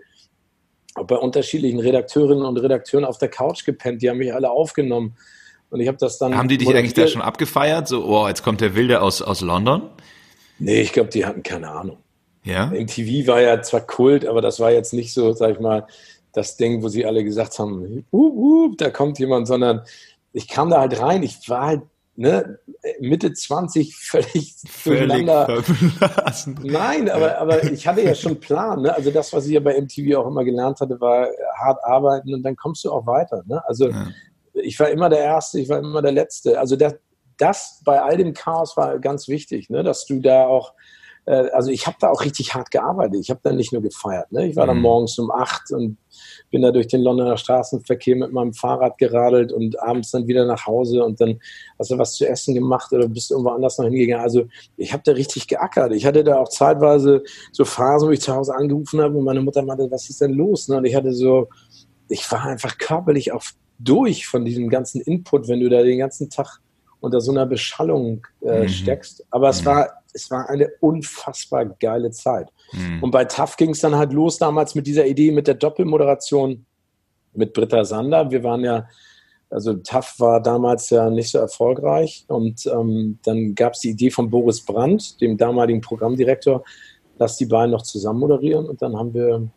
[0.95, 4.01] bei unterschiedlichen Redakteurinnen und Redakteuren auf der Couch gepennt.
[4.01, 5.15] Die haben mich alle aufgenommen.
[5.69, 6.35] Und ich habe das dann.
[6.35, 7.87] Haben die dich eigentlich da schon abgefeiert?
[7.87, 9.83] So, oh, jetzt kommt der Wilde aus, aus London?
[10.57, 11.97] Nee, ich glaube, die hatten keine Ahnung.
[12.43, 12.67] Ja.
[12.67, 15.85] MTV war ja zwar Kult, aber das war jetzt nicht so, sag ich mal,
[16.33, 19.81] das Ding, wo sie alle gesagt haben, uh, uh, da kommt jemand, sondern
[20.33, 21.23] ich kam da halt rein.
[21.23, 21.81] Ich war halt
[22.19, 22.59] ne,
[22.99, 25.63] Mitte 20 völlig, völlig durcheinander.
[26.63, 28.81] Nein, aber, aber ich hatte ja schon einen Plan.
[28.81, 28.93] Ne?
[28.93, 32.43] Also das, was ich ja bei MTV auch immer gelernt hatte, war hart arbeiten und
[32.43, 33.43] dann kommst du auch weiter.
[33.47, 33.63] Ne?
[33.65, 34.07] Also ja.
[34.53, 36.59] ich war immer der Erste, ich war immer der Letzte.
[36.59, 36.95] Also das,
[37.37, 39.83] das bei all dem Chaos war ganz wichtig, ne?
[39.83, 40.73] dass du da auch
[41.29, 43.19] äh, also ich habe da auch richtig hart gearbeitet.
[43.21, 44.31] Ich habe da nicht nur gefeiert.
[44.31, 44.47] Ne?
[44.47, 44.69] Ich war mhm.
[44.69, 45.97] dann morgens um acht und
[46.49, 50.65] bin da durch den Londoner Straßenverkehr mit meinem Fahrrad geradelt und abends dann wieder nach
[50.65, 51.39] Hause und dann
[51.77, 54.23] hast du was zu essen gemacht oder bist irgendwo anders noch hingegangen.
[54.23, 55.93] Also ich habe da richtig geackert.
[55.93, 59.41] Ich hatte da auch zeitweise so Phasen, wo ich zu Hause angerufen habe und meine
[59.41, 60.67] Mutter meinte, was ist denn los?
[60.67, 60.77] Ne?
[60.77, 61.47] Und ich hatte so,
[62.07, 63.43] ich war einfach körperlich auch
[63.77, 66.59] durch von diesem ganzen Input, wenn du da den ganzen Tag
[67.01, 68.67] unter so einer Beschallung äh, mhm.
[68.67, 69.23] steckst.
[69.29, 69.67] Aber es mhm.
[69.67, 72.49] war es war eine unfassbar geile Zeit.
[72.71, 73.03] Mhm.
[73.03, 76.65] Und bei TAF ging es dann halt los damals mit dieser Idee mit der Doppelmoderation
[77.33, 78.31] mit Britta Sander.
[78.31, 78.87] Wir waren ja,
[79.49, 82.25] also TAF war damals ja nicht so erfolgreich.
[82.27, 86.63] Und ähm, dann gab es die Idee von Boris Brandt, dem damaligen Programmdirektor,
[87.17, 88.67] dass die beiden noch zusammen moderieren.
[88.67, 89.47] Und dann haben wir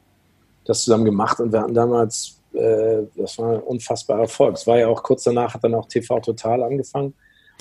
[0.64, 4.56] das zusammen gemacht und wir hatten damals, äh, das war ein unfassbarer Erfolg.
[4.56, 7.14] Es war ja auch kurz danach, hat dann auch TV Total angefangen.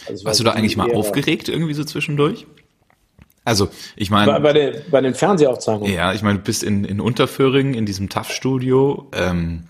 [0.07, 2.47] Also Warst du da eigentlich mal aufgeregt irgendwie so zwischendurch?
[3.43, 4.31] Also, ich meine.
[4.31, 5.91] Bei, bei, den, bei den Fernsehaufzeichnungen.
[5.91, 9.63] Ja, ich meine, du bist in, in Unterföhring in diesem TAF-Studio ähm,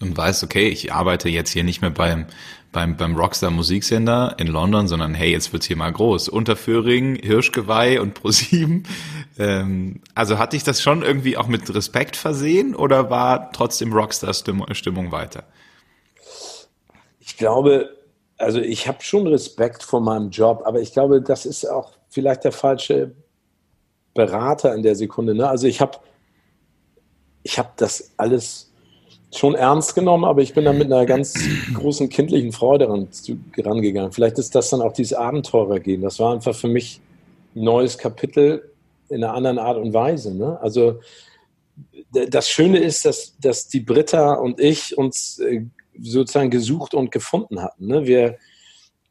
[0.00, 2.26] und weißt, okay, ich arbeite jetzt hier nicht mehr beim,
[2.70, 6.28] beim, beim Rockstar Musiksender in London, sondern hey, jetzt wird's hier mal groß.
[6.28, 8.84] Unterföhring, Hirschgeweih und ProSieben.
[9.38, 14.72] Ähm, also hatte ich das schon irgendwie auch mit Respekt versehen oder war trotzdem Rockstar-Stimmung
[14.74, 15.44] Stimmung weiter?
[17.18, 17.96] Ich glaube,
[18.38, 22.44] also ich habe schon Respekt vor meinem Job, aber ich glaube, das ist auch vielleicht
[22.44, 23.12] der falsche
[24.14, 25.34] Berater in der Sekunde.
[25.34, 25.46] Ne?
[25.46, 25.98] Also ich habe
[27.42, 28.72] ich hab das alles
[29.34, 31.34] schon ernst genommen, aber ich bin da mit einer ganz
[31.74, 33.08] großen kindlichen Freude ran,
[33.58, 34.12] rangegangen.
[34.12, 36.00] Vielleicht ist das dann auch dieses Abenteurergehen.
[36.00, 37.02] Das war einfach für mich
[37.54, 38.72] ein neues Kapitel
[39.10, 40.34] in einer anderen Art und Weise.
[40.34, 40.58] Ne?
[40.62, 41.00] Also
[42.12, 45.66] das Schöne ist, dass, dass die Britta und ich uns äh,
[46.00, 47.88] sozusagen gesucht und gefunden hatten.
[47.88, 48.06] Ne?
[48.06, 48.38] Wir,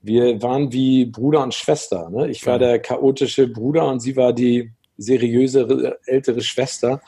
[0.05, 2.09] wir waren wie Bruder und Schwester.
[2.09, 2.29] Ne?
[2.29, 7.01] Ich war der chaotische Bruder und sie war die seriöse ältere Schwester.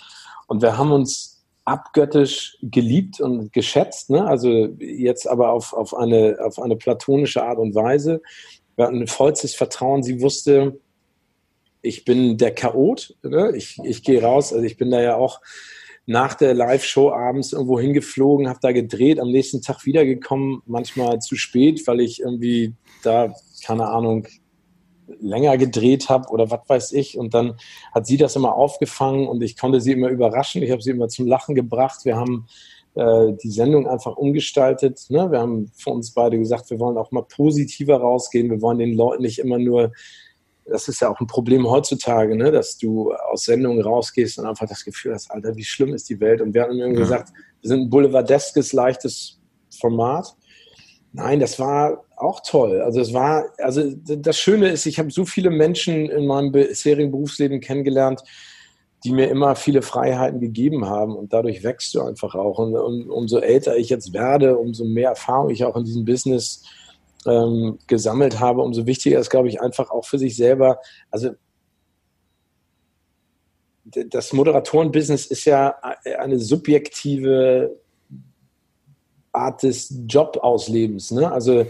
[0.48, 4.10] Und wir haben uns abgöttisch geliebt und geschätzt.
[4.10, 4.26] Ne?
[4.26, 8.22] Also jetzt aber auf, auf, eine, auf eine platonische Art und Weise.
[8.76, 10.02] Wir hatten vollstes Vertrauen.
[10.02, 10.80] Sie wusste,
[11.82, 13.16] ich bin der Chaot.
[13.22, 13.54] Ne?
[13.56, 14.54] Ich, ich gehe raus.
[14.54, 15.42] Also ich bin da ja auch
[16.08, 21.36] nach der Live-Show abends irgendwo hingeflogen, habe da gedreht, am nächsten Tag wiedergekommen, manchmal zu
[21.36, 23.34] spät, weil ich irgendwie da,
[23.66, 24.28] keine Ahnung,
[25.20, 27.18] länger gedreht habe oder was weiß ich.
[27.18, 27.58] Und dann
[27.94, 30.62] hat sie das immer aufgefangen und ich konnte sie immer überraschen.
[30.62, 32.04] Ich habe sie immer zum Lachen gebracht.
[32.04, 32.48] Wir haben
[32.96, 35.06] äh, die Sendung einfach umgestaltet.
[35.10, 35.32] Ne?
[35.32, 38.50] Wir haben für uns beide gesagt, wir wollen auch mal positiver rausgehen.
[38.50, 39.92] Wir wollen den Leuten nicht immer nur
[40.70, 44.68] das ist ja auch ein Problem heutzutage, ne, dass du aus Sendungen rausgehst und einfach
[44.68, 46.42] das Gefühl hast, Alter, wie schlimm ist die Welt.
[46.42, 47.06] Und wir haben irgendwie ja.
[47.06, 47.32] gesagt,
[47.62, 49.40] wir sind ein boulevardeskes, leichtes
[49.80, 50.36] Format.
[51.14, 52.82] Nein, das war auch toll.
[52.82, 57.12] Also es war, also das Schöne ist, ich habe so viele Menschen in meinem bisherigen
[57.12, 58.24] Berufsleben kennengelernt,
[59.04, 62.58] die mir immer viele Freiheiten gegeben haben und dadurch wächst du einfach auch.
[62.58, 66.64] Und, und umso älter ich jetzt werde, umso mehr Erfahrung ich auch in diesem Business
[67.28, 70.80] ähm, gesammelt habe, umso wichtiger ist, glaube ich, einfach auch für sich selber.
[71.12, 71.32] Also
[73.86, 75.76] das Moderatorenbusiness ist ja
[76.20, 77.80] eine subjektive
[79.32, 81.12] Art des Jobauslebens.
[81.12, 81.32] Ne?
[81.32, 81.66] Also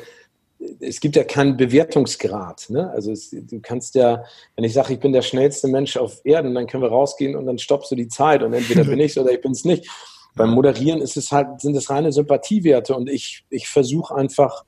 [0.79, 2.69] es gibt ja keinen Bewertungsgrad.
[2.69, 2.89] Ne?
[2.91, 4.23] Also es, du kannst ja,
[4.55, 7.45] wenn ich sage, ich bin der schnellste Mensch auf Erden, dann können wir rausgehen und
[7.45, 9.89] dann stoppst du die Zeit und entweder bin ich oder ich bin es nicht.
[10.35, 14.63] Beim Moderieren ist es halt, sind es reine Sympathiewerte und ich, ich versuche einfach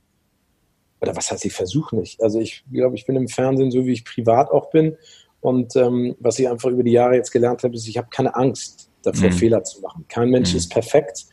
[1.01, 2.21] oder was heißt, ich versuche nicht.
[2.21, 4.97] Also ich glaube, ich bin im Fernsehen so, wie ich privat auch bin.
[5.41, 8.35] Und ähm, was ich einfach über die Jahre jetzt gelernt habe, ist, ich habe keine
[8.35, 9.33] Angst davor, mhm.
[9.33, 10.05] Fehler zu machen.
[10.09, 10.57] Kein Mensch mhm.
[10.57, 11.25] ist perfekt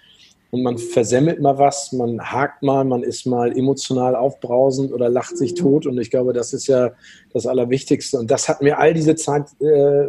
[0.51, 5.37] und man versemmelt mal was, man hakt mal, man ist mal emotional aufbrausend oder lacht
[5.37, 5.87] sich tot.
[5.87, 6.93] Und ich glaube, das ist ja
[7.33, 8.19] das Allerwichtigste.
[8.19, 10.07] Und das hat mir all diese Zeit äh,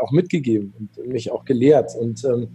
[0.00, 1.94] auch mitgegeben und mich auch gelehrt.
[1.98, 2.48] Und ähm,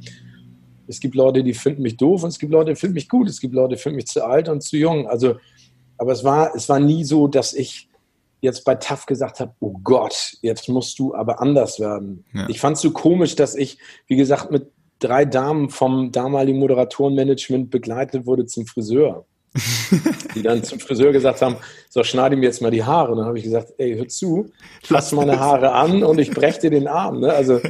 [0.88, 3.28] es gibt Leute, die finden mich doof und es gibt Leute, die finden mich gut.
[3.28, 5.08] Es gibt Leute, die finden mich zu alt und zu jung.
[5.08, 5.36] Also
[5.98, 7.90] aber es war, es war nie so, dass ich
[8.42, 12.26] jetzt bei TAF gesagt habe, oh Gott, jetzt musst du aber anders werden.
[12.34, 12.48] Ja.
[12.50, 17.70] Ich fand es so komisch, dass ich, wie gesagt, mit drei Damen vom damaligen Moderatorenmanagement
[17.70, 19.26] begleitet wurde zum Friseur.
[20.36, 21.56] die dann zum Friseur gesagt haben,
[21.90, 23.12] so schneide mir jetzt mal die Haare.
[23.12, 24.52] Und dann habe ich gesagt, ey, hör zu,
[24.90, 27.22] lass meine Haare an und ich breche dir den Arm.
[27.22, 27.32] Ne?
[27.32, 27.62] Also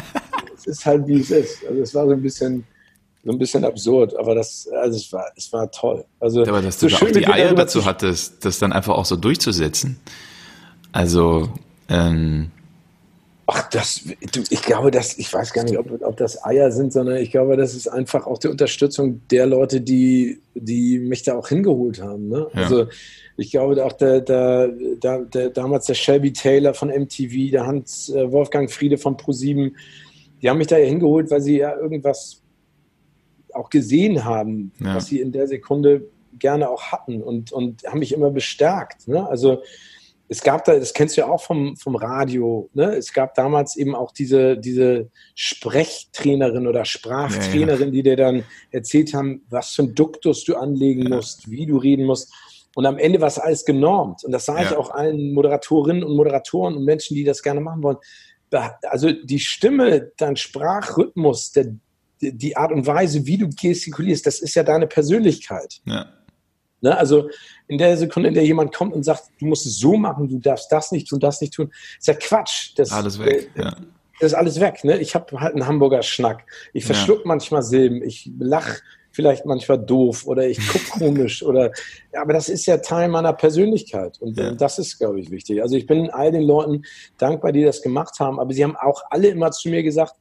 [0.56, 1.66] es ist halt, wie es ist.
[1.66, 2.64] Also es war so ein bisschen,
[3.24, 6.04] so ein bisschen absurd, aber das, also es war, es war toll.
[6.20, 9.06] Also, aber dass du so da auch die Eier dazu hattest, das dann einfach auch
[9.06, 9.98] so durchzusetzen.
[10.92, 11.48] Also,
[11.88, 12.50] ähm,
[13.52, 14.02] Ach, das,
[14.50, 17.56] ich glaube, dass, ich weiß gar nicht, ob, ob das Eier sind, sondern ich glaube,
[17.56, 22.28] das ist einfach auch die Unterstützung der Leute, die, die mich da auch hingeholt haben.
[22.28, 22.46] Ne?
[22.54, 22.62] Ja.
[22.62, 22.86] Also
[23.36, 28.08] ich glaube auch der, der, der, der, damals der Shelby Taylor von MTV, der Hans
[28.10, 29.76] äh, Wolfgang Friede von ProSieben,
[30.40, 32.42] die haben mich da ja hingeholt, weil sie ja irgendwas
[33.52, 34.94] auch gesehen haben, ja.
[34.94, 36.08] was sie in der Sekunde
[36.38, 39.08] gerne auch hatten und, und haben mich immer bestärkt.
[39.08, 39.28] Ne?
[39.28, 39.62] Also
[40.30, 42.94] es gab da, das kennst du ja auch vom, vom Radio, ne?
[42.94, 47.90] es gab damals eben auch diese, diese Sprechtrainerin oder Sprachtrainerin, ja, ja.
[47.90, 51.16] die dir dann erzählt haben, was für ein Duktus du anlegen ja.
[51.16, 52.32] musst, wie du reden musst.
[52.76, 54.22] Und am Ende war es alles genormt.
[54.22, 57.82] Und das sage ich auch allen Moderatorinnen und Moderatoren und Menschen, die das gerne machen
[57.82, 57.96] wollen.
[58.84, 61.74] Also die Stimme, dein Sprachrhythmus, der,
[62.20, 65.80] die Art und Weise, wie du gestikulierst, das ist ja deine Persönlichkeit.
[65.86, 66.06] Ja.
[66.80, 66.96] Ne?
[66.96, 67.28] Also
[67.68, 70.38] in der Sekunde, in der jemand kommt und sagt, du musst es so machen, du
[70.38, 72.72] darfst das nicht tun, das nicht tun, ist ja Quatsch.
[72.76, 73.50] Das, alles weg.
[73.54, 73.76] Äh, ja.
[74.20, 74.84] Das ist alles weg.
[74.84, 74.98] Ne?
[74.98, 76.44] Ich habe halt einen Hamburger Schnack.
[76.74, 77.24] Ich verschluck ja.
[77.26, 78.02] manchmal Silben.
[78.02, 78.80] Ich lach
[79.12, 81.72] vielleicht manchmal doof oder ich gucke komisch oder
[82.12, 84.52] ja, aber das ist ja Teil meiner Persönlichkeit und, ja.
[84.52, 85.62] das ist, glaube ich, wichtig.
[85.62, 86.82] Also ich bin all den Leuten
[87.18, 90.14] dankbar, die das gemacht haben, aber sie haben auch alle immer zu mir gesagt,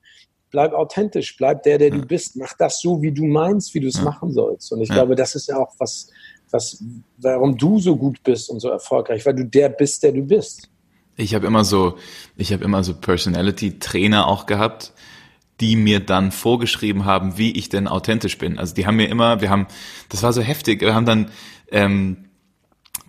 [0.52, 1.96] bleib authentisch, bleib der, der ja.
[1.96, 4.72] du bist, mach das so, wie du meinst, wie du es machen sollst.
[4.72, 6.10] Und ich glaube, das ist ja auch was,
[6.52, 6.84] was,
[7.18, 10.70] warum du so gut bist und so erfolgreich, weil du der bist, der du bist.
[11.16, 11.98] Ich habe immer so,
[12.38, 14.94] ich habe immer so Personality-Trainer auch gehabt,
[15.60, 18.58] die mir dann vorgeschrieben haben, wie ich denn authentisch bin.
[18.58, 19.68] Also die haben mir immer, wir haben,
[20.08, 21.32] das war so heftig, wir haben dann
[21.72, 22.29] ähm,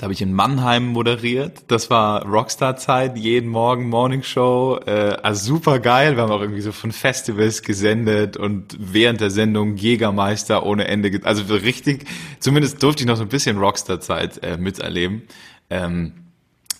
[0.01, 1.65] da habe ich in Mannheim moderiert.
[1.69, 4.81] Das war Rockstar-Zeit, jeden Morgen Morningshow.
[4.87, 6.17] Äh, also super geil.
[6.17, 11.21] Wir haben auch irgendwie so von Festivals gesendet und während der Sendung Jägermeister ohne Ende.
[11.25, 12.07] Also richtig,
[12.39, 15.25] zumindest durfte ich noch so ein bisschen Rockstar-Zeit äh, miterleben.
[15.69, 16.15] Ähm,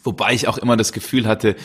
[0.03, 1.57] wobei ich auch immer das Gefühl hatte,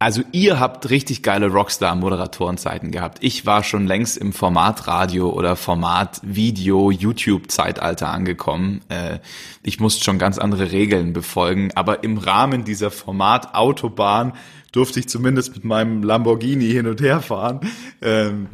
[0.00, 3.18] also ihr habt richtig geile Rockstar-Moderatorenzeiten gehabt.
[3.20, 8.80] Ich war schon längst im Formatradio oder Format-Video, YouTube-Zeitalter angekommen.
[8.88, 9.18] Äh,
[9.62, 14.32] ich musste schon ganz andere Regeln befolgen, aber im Rahmen dieser Format-Autobahn
[14.72, 17.60] durfte ich zumindest mit meinem Lamborghini hin und her fahren.
[18.00, 18.48] Ähm,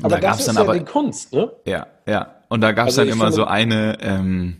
[0.00, 1.52] aber da das ist dann ja aber, die Kunst, ne?
[1.66, 2.36] Ja, ja.
[2.48, 4.56] Und da gab es also dann immer so eine, ähm,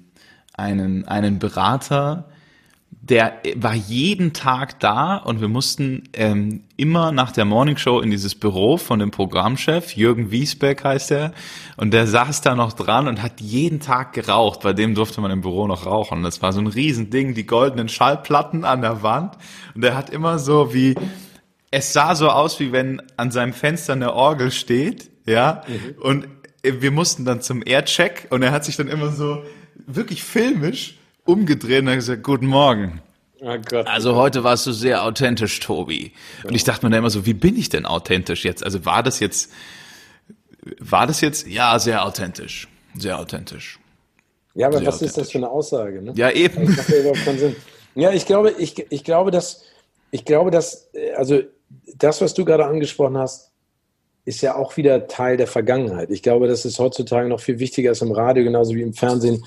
[0.52, 2.29] einen, einen Berater,
[3.02, 8.34] der war jeden Tag da und wir mussten ähm, immer nach der Morningshow in dieses
[8.34, 11.32] Büro von dem Programmchef, Jürgen Wiesbeck heißt er,
[11.78, 14.60] und der saß da noch dran und hat jeden Tag geraucht.
[14.60, 16.22] Bei dem durfte man im Büro noch rauchen.
[16.22, 19.34] Das war so ein Riesending, die goldenen Schallplatten an der Wand.
[19.74, 20.94] Und er hat immer so wie,
[21.70, 26.02] es sah so aus, wie wenn an seinem Fenster eine Orgel steht, ja, mhm.
[26.02, 26.28] und
[26.62, 29.42] wir mussten dann zum Aircheck und er hat sich dann immer so
[29.86, 33.00] wirklich filmisch umgedreht und hat gesagt, guten Morgen.
[33.40, 33.86] Oh Gott.
[33.86, 36.12] Also heute warst du sehr authentisch, Tobi.
[36.44, 38.62] Und ich dachte mir dann immer so, wie bin ich denn authentisch jetzt?
[38.62, 39.50] Also war das jetzt,
[40.78, 42.68] war das jetzt, ja, sehr authentisch.
[42.96, 43.78] Sehr authentisch.
[44.54, 46.02] Ja, aber sehr was ist das für eine Aussage?
[46.02, 46.12] Ne?
[46.16, 46.66] Ja, eben.
[46.66, 47.56] Das macht ja überhaupt keinen Sinn.
[47.94, 49.64] Ja, ich glaube, ich, ich glaube, dass,
[50.10, 51.40] ich glaube, dass, also
[51.96, 53.50] das, was du gerade angesprochen hast,
[54.24, 56.10] ist ja auch wieder Teil der Vergangenheit.
[56.10, 59.44] Ich glaube, dass es heutzutage noch viel wichtiger ist im Radio, genauso wie im Fernsehen,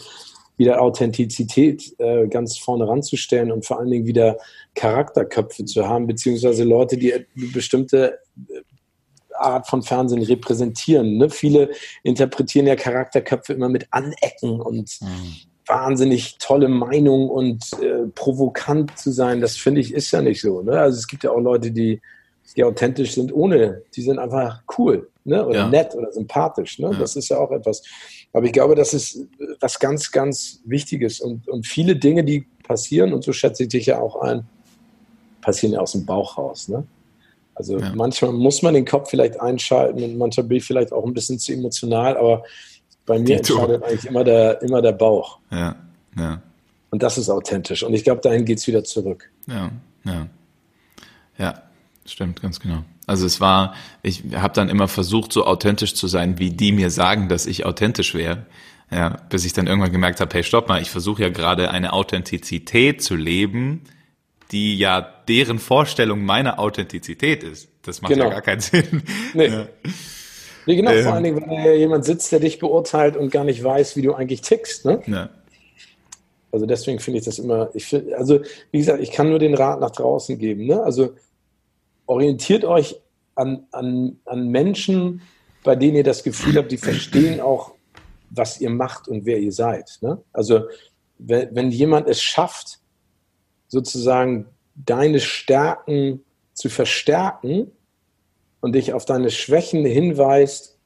[0.58, 4.38] wieder Authentizität äh, ganz vorne ranzustellen und vor allen Dingen wieder
[4.76, 8.62] Charakterköpfe zu haben, beziehungsweise Leute, die eine bestimmte äh,
[9.36, 11.18] Art von Fernsehen repräsentieren.
[11.18, 11.30] Ne?
[11.30, 11.72] Viele
[12.04, 15.08] interpretieren ja Charakterköpfe immer mit Anecken und mhm.
[15.66, 19.42] wahnsinnig tolle Meinung und äh, provokant zu sein.
[19.42, 20.62] Das finde ich ist ja nicht so.
[20.62, 20.80] Ne?
[20.80, 22.00] Also es gibt ja auch Leute, die,
[22.56, 25.46] die authentisch sind, ohne, die sind einfach cool ne?
[25.46, 25.70] oder ja.
[25.70, 26.80] nett oder sympathisch.
[26.80, 26.92] Ne?
[26.92, 27.00] Ja.
[27.00, 27.84] Das ist ja auch etwas.
[28.32, 29.28] Aber ich glaube, das ist
[29.60, 31.20] was ganz, ganz Wichtiges.
[31.20, 34.46] Und, und viele Dinge, die passieren, und so schätze ich dich ja auch ein,
[35.42, 36.68] passieren ja aus dem Bauch raus.
[36.68, 36.84] Ne?
[37.56, 37.92] Also ja.
[37.96, 41.38] manchmal muss man den Kopf vielleicht einschalten und manchmal bin ich vielleicht auch ein bisschen
[41.40, 42.44] zu emotional, aber
[43.06, 45.40] bei mir entscheidet eigentlich immer der, immer der Bauch.
[45.52, 45.76] Ja,
[46.18, 46.42] ja.
[46.90, 47.84] Und das ist authentisch.
[47.84, 49.30] Und ich glaube, dahin geht es wieder zurück.
[49.48, 49.72] Ja,
[50.06, 50.28] ja.
[51.38, 51.64] Ja,
[52.06, 52.84] stimmt, ganz genau.
[53.06, 56.90] Also es war, ich habe dann immer versucht, so authentisch zu sein, wie die mir
[56.90, 58.46] sagen, dass ich authentisch wäre.
[58.92, 61.94] Ja, bis ich dann irgendwann gemerkt habe, hey, stopp mal, ich versuche ja gerade eine
[61.94, 63.82] Authentizität zu leben,
[64.52, 67.70] die ja deren Vorstellung meiner Authentizität ist.
[67.82, 68.26] Das macht genau.
[68.26, 69.02] ja gar keinen Sinn.
[69.34, 69.48] Nee.
[69.48, 69.68] Ja.
[70.66, 73.44] Nee, genau, ähm, vor allen Dingen, wenn da jemand sitzt, der dich beurteilt und gar
[73.44, 74.86] nicht weiß, wie du eigentlich tickst.
[74.86, 75.02] Ne?
[75.08, 75.30] Ja.
[76.52, 78.40] Also deswegen finde ich das immer, ich find, also
[78.72, 80.68] wie gesagt, ich kann nur den Rat nach draußen geben.
[80.68, 80.82] Ne?
[80.82, 81.16] Also
[82.06, 83.00] orientiert euch
[83.36, 85.22] an, an, an Menschen,
[85.64, 87.74] bei denen ihr das Gefühl habt, die verstehen auch,
[88.30, 90.00] was ihr macht und wer ihr seid.
[90.02, 90.22] Ne?
[90.34, 90.64] Also
[91.18, 92.80] wenn, wenn jemand es schafft,
[93.68, 97.72] sozusagen deine Stärken zu verstärken
[98.62, 100.78] und dich auf deine Schwächen hinweist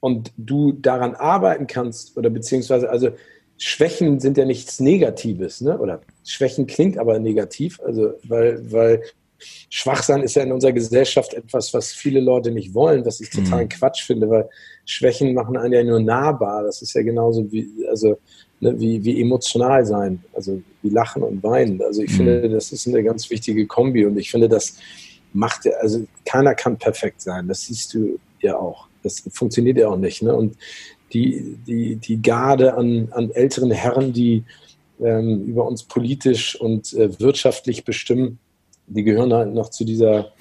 [0.00, 3.10] und du daran arbeiten kannst oder beziehungsweise, also
[3.58, 5.78] Schwächen sind ja nichts Negatives, ne?
[5.78, 9.02] oder Schwächen klingt aber negativ, also weil, weil
[9.70, 13.64] Schwachsein ist ja in unserer Gesellschaft etwas, was viele Leute nicht wollen, was ich total
[13.64, 13.68] mhm.
[13.68, 14.48] Quatsch finde, weil
[14.84, 16.64] Schwächen machen einen ja nur nahbar.
[16.64, 18.18] Das ist ja genauso wie, also,
[18.60, 21.82] ne, wie, wie emotional sein, also wie lachen und weinen.
[21.82, 22.16] Also ich mhm.
[22.16, 24.76] finde, das ist eine ganz wichtige Kombi und ich finde, das
[25.32, 27.48] macht, also keiner kann perfekt sein.
[27.48, 28.88] Das siehst du ja auch.
[29.02, 30.22] Das funktioniert ja auch nicht.
[30.22, 30.34] Ne?
[30.34, 30.56] Und
[31.12, 34.44] die, die, die Garde an, an älteren Herren, die
[35.00, 38.38] ähm, über uns politisch und äh, wirtschaftlich bestimmen,
[38.86, 40.32] die gehören halt noch zu dieser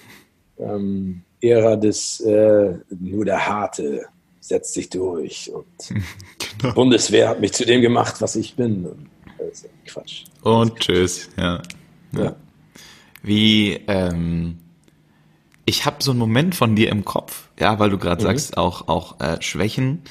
[0.58, 4.06] ähm, Ära des äh, nur der Harte
[4.40, 5.66] setzt sich durch und
[6.62, 6.74] genau.
[6.74, 8.86] Bundeswehr hat mich zu dem gemacht, was ich bin.
[8.86, 10.26] Und, also Quatsch.
[10.44, 11.62] Und tschüss, ja.
[12.16, 12.36] ja.
[13.24, 14.60] Wie, ähm,
[15.66, 18.28] ich habe so einen Moment von dir im Kopf, ja, weil du gerade mhm.
[18.28, 20.04] sagst, auch, auch äh, Schwächen.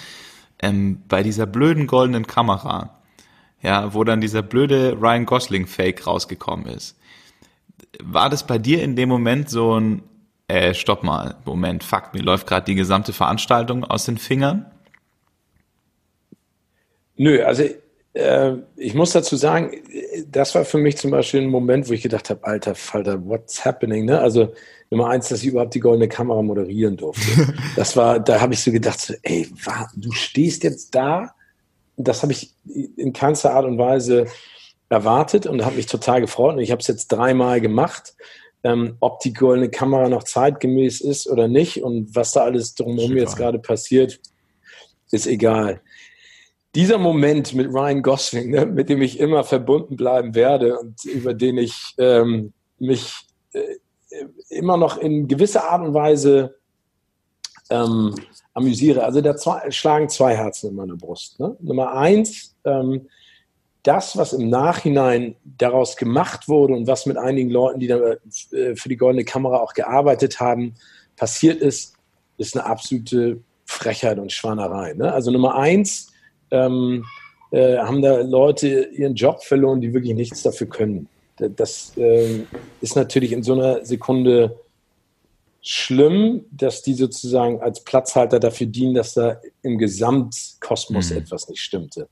[0.61, 2.99] Ähm, bei dieser blöden goldenen Kamera,
[3.63, 6.97] ja, wo dann dieser blöde Ryan Gosling Fake rausgekommen ist
[8.03, 10.03] war das bei dir in dem Moment so ein,
[10.49, 14.67] äh, stopp mal, Moment, fuck, mir läuft gerade die gesamte Veranstaltung aus den Fingern?
[17.17, 17.65] Nö, also
[18.15, 19.73] äh, ich muss dazu sagen,
[20.29, 23.65] das war für mich zum Beispiel ein Moment, wo ich gedacht habe, alter Falter, what's
[23.65, 24.05] happening?
[24.05, 24.19] Ne?
[24.19, 24.53] Also
[24.91, 27.55] Nummer eins, dass ich überhaupt die goldene Kamera moderieren durfte.
[27.77, 31.35] Das war, da habe ich so gedacht, so, ey, war, du stehst jetzt da.
[31.97, 32.55] Das habe ich
[32.97, 34.27] in keinster Art und Weise
[34.95, 36.55] erwartet und habe mich total gefreut.
[36.55, 38.15] Und ich habe es jetzt dreimal gemacht.
[38.63, 43.15] Ähm, ob die goldene Kamera noch zeitgemäß ist oder nicht und was da alles drumherum
[43.15, 44.19] jetzt gerade passiert,
[45.11, 45.83] ist egal.
[46.75, 51.35] Dieser Moment mit Ryan Gosling, ne, mit dem ich immer verbunden bleiben werde und über
[51.35, 53.77] den ich ähm, mich äh,
[54.49, 56.55] immer noch in gewisser Art und Weise
[57.69, 58.15] ähm,
[58.55, 59.05] amüsiere.
[59.05, 61.39] Also da zwei, schlagen zwei Herzen in meiner Brust.
[61.39, 61.57] Ne?
[61.61, 63.09] Nummer eins, ähm,
[63.85, 67.99] das, was im Nachhinein daraus gemacht wurde und was mit einigen Leuten, die da
[68.53, 70.75] äh, für die goldene Kamera auch gearbeitet haben,
[71.17, 71.95] passiert ist,
[72.39, 74.95] ist eine absolute Frechheit und Schwanerei.
[74.95, 75.13] Ne?
[75.13, 76.13] Also Nummer eins,
[76.51, 77.05] ähm,
[77.51, 81.09] äh, haben da Leute ihren Job verloren, die wirklich nichts dafür können.
[81.37, 82.41] Das äh,
[82.81, 84.59] ist natürlich in so einer Sekunde
[85.61, 91.19] schlimm, dass die sozusagen als Platzhalter dafür dienen, dass da im Gesamtkosmos mhm.
[91.19, 92.09] etwas nicht stimmte.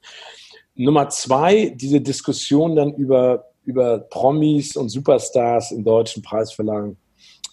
[0.74, 6.96] Nummer zwei, diese Diskussion dann über, über Promis und Superstars im deutschen Preisverlagen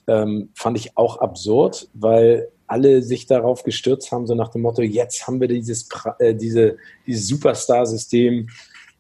[0.08, 4.82] ähm, fand ich auch absurd, weil alle sich darauf gestürzt haben, so nach dem Motto,
[4.82, 8.47] jetzt haben wir dieses, äh, diese, dieses Superstar-System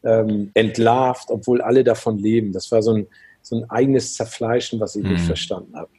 [0.03, 2.51] ähm, entlarvt, obwohl alle davon leben.
[2.51, 3.07] Das war so ein,
[3.41, 5.13] so ein eigenes Zerfleischen, was ich mhm.
[5.13, 5.91] nicht verstanden habe.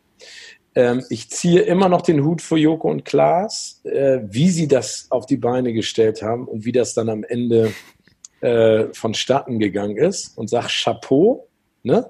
[0.75, 5.07] Ähm, ich ziehe immer noch den Hut vor Joko und Klaas, äh, wie sie das
[5.11, 7.73] auf die Beine gestellt haben und wie das dann am Ende
[8.41, 11.49] äh, vonstatten gegangen ist und sag Chapeau.
[11.83, 12.09] Ne?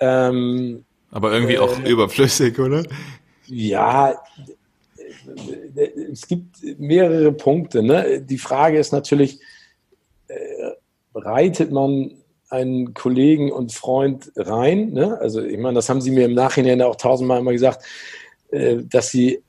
[0.00, 2.82] Ähm, Aber irgendwie äh, auch überflüssig, oder?
[3.46, 4.14] Ja,
[6.12, 7.82] es gibt mehrere Punkte.
[7.82, 8.22] Ne?
[8.22, 9.40] Die Frage ist natürlich,
[10.28, 10.34] äh,
[11.14, 12.12] reitet man
[12.50, 14.90] einen Kollegen und Freund rein?
[14.92, 15.18] Ne?
[15.18, 17.84] Also ich meine, das haben sie mir im Nachhinein auch tausendmal immer gesagt,
[18.50, 19.42] äh, dass sie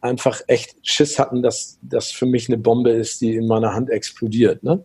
[0.00, 3.90] einfach echt Schiss hatten, dass das für mich eine Bombe ist, die in meiner Hand
[3.90, 4.62] explodiert.
[4.62, 4.84] Ne?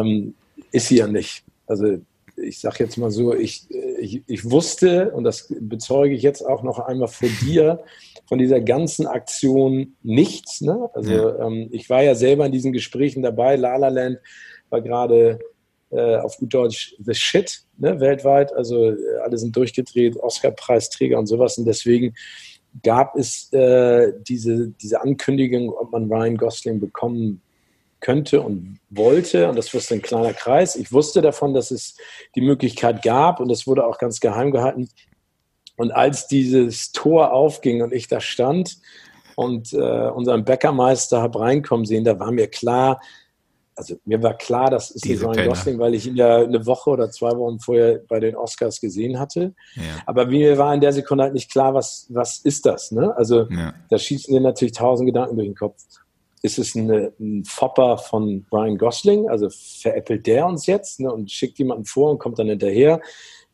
[0.00, 0.34] Ähm,
[0.70, 1.44] ist sie ja nicht.
[1.66, 1.98] Also
[2.36, 3.66] ich sage jetzt mal so, ich,
[3.98, 7.82] ich, ich wusste, und das bezeuge ich jetzt auch noch einmal vor dir,
[8.26, 10.60] von dieser ganzen Aktion nichts.
[10.60, 10.88] Ne?
[10.94, 11.46] Also ja.
[11.46, 13.56] ähm, ich war ja selber in diesen Gesprächen dabei.
[13.56, 14.18] La La Land
[14.70, 15.38] war gerade
[15.90, 18.00] äh, auf gut Deutsch the shit ne?
[18.00, 18.52] weltweit.
[18.54, 21.58] Also äh, alle sind durchgedreht, Oscar-Preisträger und sowas.
[21.58, 22.14] Und deswegen
[22.82, 27.42] gab es äh, diese, diese Ankündigung, ob man Ryan Gosling bekommen
[28.02, 29.48] könnte und wollte.
[29.48, 30.76] Und das wusste ein kleiner Kreis.
[30.76, 31.96] Ich wusste davon, dass es
[32.34, 34.90] die Möglichkeit gab und es wurde auch ganz geheim gehalten.
[35.76, 38.76] Und als dieses Tor aufging und ich da stand
[39.36, 43.00] und äh, unseren Bäckermeister habe reinkommen sehen, da war mir klar,
[43.74, 46.90] also mir war klar, das ist Diese Ryan Gosling, weil ich ihn ja eine Woche
[46.90, 49.54] oder zwei Wochen vorher bei den Oscars gesehen hatte.
[49.74, 49.82] Ja.
[50.04, 52.92] Aber mir war in der Sekunde halt nicht klar, was, was ist das?
[52.92, 53.16] Ne?
[53.16, 53.72] Also ja.
[53.88, 55.82] da schießen dir natürlich tausend Gedanken durch den Kopf.
[56.42, 59.28] Ist es eine, ein Fopper von Ryan Gosling?
[59.28, 63.00] Also veräppelt der uns jetzt ne, und schickt jemanden vor und kommt dann hinterher?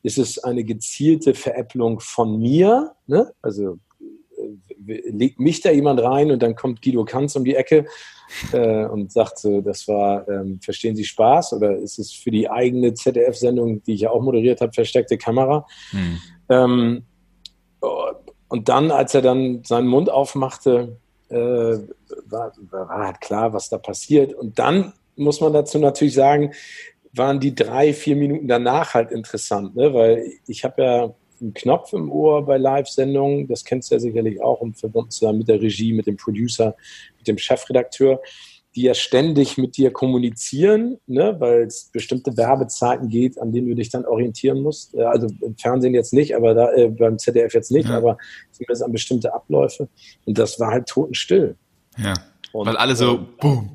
[0.03, 2.95] Ist es eine gezielte Veräpplung von mir?
[3.07, 3.32] Ne?
[3.43, 3.78] Also
[4.86, 7.86] legt mich da jemand rein und dann kommt Guido Kanz um die Ecke
[8.53, 12.49] äh, und sagt so, das war, ähm, verstehen Sie Spaß oder ist es für die
[12.49, 15.66] eigene ZDF-Sendung, die ich ja auch moderiert habe, versteckte Kamera?
[15.91, 16.18] Hm.
[16.49, 17.03] Ähm,
[18.49, 20.97] und dann, als er dann seinen Mund aufmachte,
[21.29, 21.79] äh,
[22.26, 24.35] war, war halt klar, was da passiert.
[24.35, 26.53] Und dann muss man dazu natürlich sagen,
[27.12, 29.93] waren die drei, vier Minuten danach halt interessant, ne?
[29.93, 34.41] weil ich habe ja einen Knopf im Ohr bei Live-Sendungen, das kennst du ja sicherlich
[34.43, 36.76] auch, um verbunden zu sein mit der Regie, mit dem Producer,
[37.16, 38.20] mit dem Chefredakteur,
[38.79, 43.74] die ja ständig mit dir kommunizieren, ne, weil es bestimmte Werbezeiten geht, an denen du
[43.74, 44.97] dich dann orientieren musst.
[44.97, 47.97] Also im Fernsehen jetzt nicht, aber da, äh, beim ZDF jetzt nicht, ja.
[47.97, 48.18] aber
[48.53, 49.89] zumindest an bestimmte Abläufe.
[50.26, 51.57] Und das war halt totenstill.
[51.97, 52.14] Ja.
[52.53, 53.70] Und, weil alle so, äh, boom,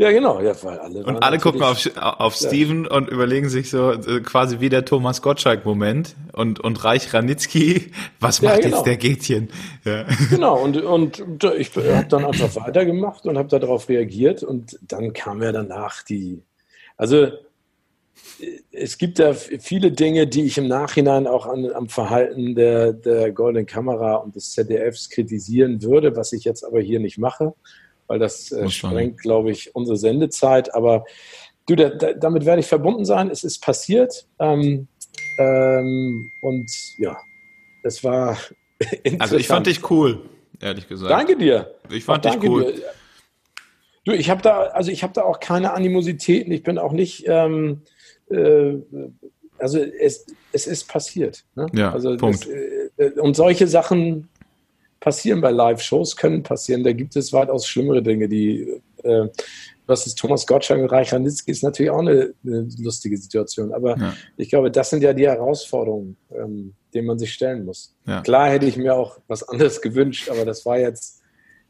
[0.00, 0.40] ja, genau.
[0.40, 2.90] Ja, weil alle und alle gucken auf, auf Steven ja.
[2.90, 8.40] und überlegen sich so äh, quasi wie der Thomas Gottschalk-Moment und, und Reich Ranitzky, was
[8.40, 8.76] macht ja, genau.
[8.76, 9.50] jetzt der Gätchen?
[9.84, 10.06] Ja.
[10.30, 11.22] Genau, und, und
[11.58, 16.42] ich habe dann einfach weitergemacht und habe darauf reagiert und dann kam ja danach die,
[16.96, 17.26] also
[18.72, 23.32] es gibt da viele Dinge, die ich im Nachhinein auch an, am Verhalten der, der
[23.32, 27.52] Golden Kamera und des ZDFs kritisieren würde, was ich jetzt aber hier nicht mache
[28.10, 30.74] weil das äh, sprengt, glaube ich, unsere Sendezeit.
[30.74, 31.04] Aber
[31.66, 33.30] du, da, da, damit werde ich verbunden sein.
[33.30, 34.26] Es ist passiert.
[34.40, 34.88] Ähm,
[35.38, 37.16] ähm, und ja,
[37.84, 38.36] es war.
[39.18, 40.22] Also ich fand dich cool,
[40.58, 41.10] ehrlich gesagt.
[41.10, 41.74] Danke dir.
[41.90, 42.72] Ich fand dich cool.
[42.72, 42.82] Dir.
[44.06, 46.50] Du, ich habe da, also ich habe da auch keine Animositäten.
[46.50, 47.24] Ich bin auch nicht.
[47.26, 47.82] Ähm,
[48.30, 48.76] äh,
[49.58, 51.44] also es, es ist passiert.
[51.54, 51.66] Ne?
[51.74, 52.48] Ja, also Punkt.
[52.96, 54.30] Das, äh, und solche Sachen
[55.00, 56.84] passieren bei Live-Shows, können passieren.
[56.84, 59.28] Da gibt es weitaus schlimmere Dinge, die, äh,
[59.86, 63.72] was ist Thomas Gottschalk und Reich Ranitzky ist natürlich auch eine, eine lustige Situation.
[63.72, 64.14] Aber ja.
[64.36, 67.94] ich glaube, das sind ja die Herausforderungen, ähm, denen man sich stellen muss.
[68.06, 68.20] Ja.
[68.20, 71.22] Klar hätte ich mir auch was anderes gewünscht, aber das war jetzt,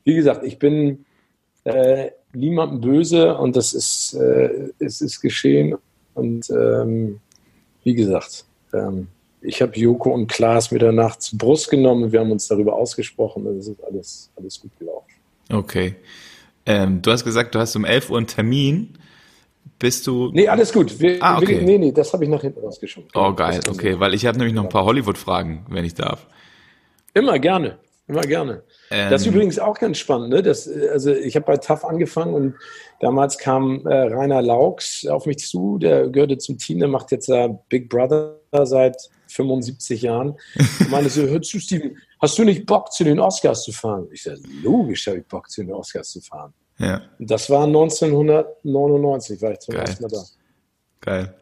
[0.05, 1.07] wie gesagt, ich bin
[1.65, 5.77] äh, niemandem böse und das ist, äh, es ist geschehen.
[6.15, 7.21] Und ähm,
[7.85, 9.09] wie gesagt, ähm,
[9.43, 12.13] ich habe Joko und Klaas mit der Nacht zur Brust genommen.
[12.13, 13.47] Wir haben uns darüber ausgesprochen.
[13.59, 15.07] Es ist alles, alles gut gelaufen.
[15.51, 15.97] Okay.
[16.67, 18.99] Ähm, du hast gesagt, du hast um 11 Uhr einen Termin.
[19.79, 20.31] Bist du.
[20.33, 21.01] Nee, alles gut.
[21.01, 21.61] Wir, ah, okay.
[21.61, 23.09] Wir, nee, nee, das habe ich nach hinten rausgeschoben.
[23.15, 23.61] Oh, geil.
[23.69, 26.27] Okay, weil ich habe nämlich noch ein paar Hollywood-Fragen, wenn ich darf.
[27.15, 27.79] Immer gerne.
[28.07, 28.63] Immer gerne.
[28.91, 30.31] Ähm, das ist übrigens auch ganz spannend.
[30.31, 30.43] Ne?
[30.43, 32.55] Das, also ich habe bei TAF angefangen und
[33.01, 35.79] damals kam äh, Rainer Laux auf mich zu.
[35.79, 38.97] Der gehörte zum Team, der macht jetzt äh, Big Brother seit
[39.31, 40.37] 75 Jahren.
[40.81, 44.09] Und meinte so, hör zu, Steven, hast du nicht Bock, zu den Oscars zu fahren?
[44.13, 46.53] Ich sage, logisch habe ich Bock, zu den Oscars zu fahren.
[46.79, 47.03] Ja.
[47.19, 49.85] Und das war 1999, war ich zum Geil.
[49.85, 50.25] ersten Mal da.
[51.01, 51.35] Geil.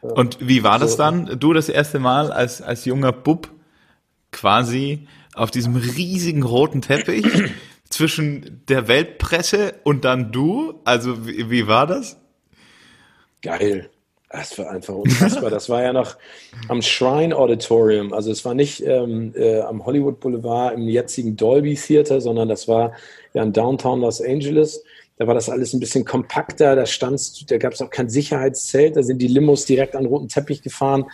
[0.00, 1.38] Und wie war das dann?
[1.38, 3.50] Du das erste Mal als, als junger Bub
[4.30, 7.26] quasi auf diesem riesigen roten Teppich
[7.90, 10.80] zwischen der Weltpresse und dann du?
[10.84, 12.16] Also wie, wie war das?
[13.42, 13.90] Geil.
[14.36, 15.48] Das war einfach unfassbar.
[15.48, 16.16] Das war ja noch
[16.68, 18.12] am Shrine Auditorium.
[18.12, 22.68] Also es war nicht ähm, äh, am Hollywood Boulevard im jetzigen Dolby Theater, sondern das
[22.68, 22.92] war
[23.32, 24.82] ja in Downtown Los Angeles.
[25.16, 26.76] Da war das alles ein bisschen kompakter.
[26.76, 28.96] Da stand, da gab es auch kein Sicherheitszelt.
[28.96, 31.06] Da sind die Limos direkt an den roten Teppich gefahren.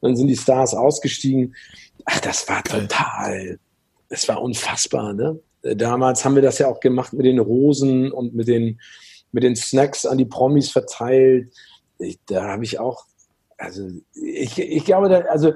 [0.00, 1.56] Dann sind die Stars ausgestiegen.
[2.04, 3.58] Ach, das war total,
[4.08, 5.14] das war unfassbar.
[5.14, 5.40] Ne?
[5.62, 8.80] Damals haben wir das ja auch gemacht mit den Rosen und mit den,
[9.32, 11.52] mit den Snacks an die Promis verteilt
[11.98, 13.04] ich, da habe ich auch,
[13.56, 15.52] also ich, ich glaube, da, also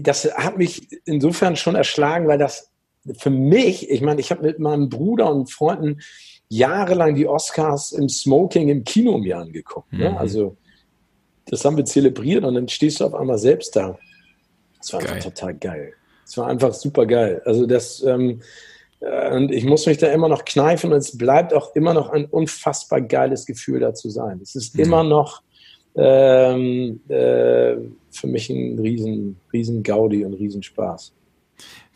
[0.00, 2.70] das hat mich insofern schon erschlagen, weil das
[3.18, 6.00] für mich, ich meine, ich habe mit meinem Bruder und Freunden
[6.48, 9.92] jahrelang die Oscars im Smoking im Kino mir angeguckt.
[9.92, 10.10] Ne?
[10.10, 10.16] Mhm.
[10.16, 10.56] Also
[11.46, 13.98] das haben wir zelebriert und dann stehst du auf einmal selbst da.
[14.78, 15.10] Das war geil.
[15.12, 15.92] einfach total geil.
[16.24, 17.42] Das war einfach super geil.
[17.44, 18.40] Also das, ähm,
[19.00, 22.10] äh, und ich muss mich da immer noch kneifen und es bleibt auch immer noch
[22.10, 24.40] ein unfassbar geiles Gefühl da zu sein.
[24.42, 24.84] Es ist mhm.
[24.84, 25.42] immer noch
[25.96, 27.76] ähm, äh,
[28.10, 31.12] für mich ein riesen, riesen Gaudi und riesen Spaß.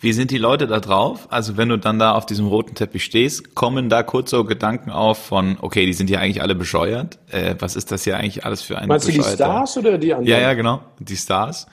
[0.01, 1.27] Wie sind die Leute da drauf?
[1.31, 4.91] Also wenn du dann da auf diesem roten Teppich stehst, kommen da kurz so Gedanken
[4.91, 7.19] auf von, okay, die sind ja eigentlich alle bescheuert.
[7.33, 10.15] Äh, was ist das hier eigentlich alles für ein Meinst du die Stars oder die
[10.15, 10.31] anderen?
[10.31, 11.67] Ja, ja, genau, die Stars.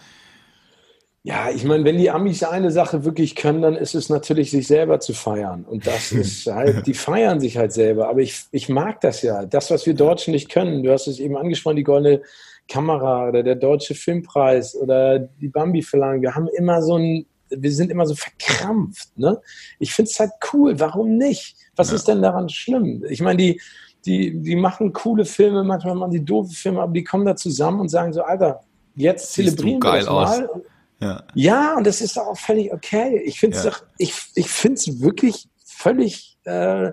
[1.25, 4.67] Ja, ich meine, wenn die Amis eine Sache wirklich können, dann ist es natürlich, sich
[4.67, 5.65] selber zu feiern.
[5.67, 8.09] Und das ist halt, die feiern sich halt selber.
[8.09, 9.43] Aber ich, ich mag das ja.
[9.43, 12.21] Das, was wir Deutschen nicht können, du hast es eben angesprochen, die goldene
[12.67, 17.89] Kamera oder der Deutsche Filmpreis oder die Bambi-Verlangen, wir haben immer so ein, wir sind
[17.89, 19.17] immer so verkrampft.
[19.17, 19.41] Ne?
[19.79, 21.57] Ich finde es halt cool, warum nicht?
[21.75, 21.95] Was ja.
[21.95, 23.03] ist denn daran schlimm?
[23.09, 23.61] Ich meine, die,
[24.05, 27.79] die, die machen coole Filme, manchmal machen die doofe Filme, aber die kommen da zusammen
[27.79, 28.61] und sagen so, Alter,
[28.93, 30.45] jetzt zelebrieren wir das mal.
[30.45, 30.61] Aus.
[31.01, 31.23] Ja.
[31.33, 33.21] ja, und das ist auch völlig okay.
[33.25, 33.73] Ich finde es ja.
[33.97, 36.91] ich, ich wirklich völlig, äh,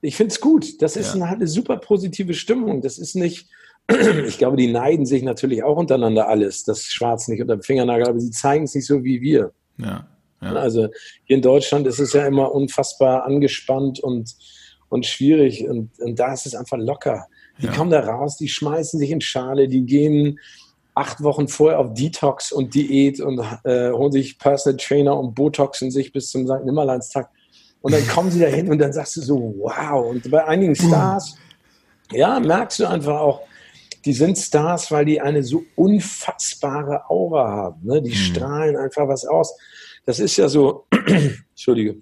[0.00, 0.82] ich finde es gut.
[0.82, 1.22] Das ist ja.
[1.22, 2.82] eine, eine super positive Stimmung.
[2.82, 3.48] Das ist nicht,
[4.26, 8.08] ich glaube, die neiden sich natürlich auch untereinander alles, das Schwarz nicht unter dem Fingernagel,
[8.08, 9.52] aber sie zeigen es nicht so wie wir.
[9.78, 10.08] Ja.
[10.42, 10.52] ja.
[10.54, 10.88] Also
[11.24, 14.34] hier in Deutschland ist es ja immer unfassbar angespannt und,
[14.88, 17.26] und schwierig und, und da ist es einfach locker.
[17.60, 17.72] Die ja.
[17.72, 20.38] kommen da raus, die schmeißen sich in Schale, die gehen
[20.98, 25.90] acht Wochen vorher auf Detox und Diät und äh, holen sich Personal Trainer und Botoxen
[25.90, 26.64] sich bis zum St.
[26.64, 27.30] Nimmerleinstag.
[27.80, 30.10] Und dann kommen sie dahin und dann sagst du so, wow.
[30.10, 31.36] Und bei einigen Stars,
[32.10, 33.42] ja, merkst du einfach auch,
[34.04, 37.86] die sind Stars, weil die eine so unfassbare Aura haben.
[37.86, 38.02] Ne?
[38.02, 38.14] Die mhm.
[38.14, 39.56] strahlen einfach was aus.
[40.04, 40.86] Das ist ja so,
[41.50, 41.96] Entschuldige,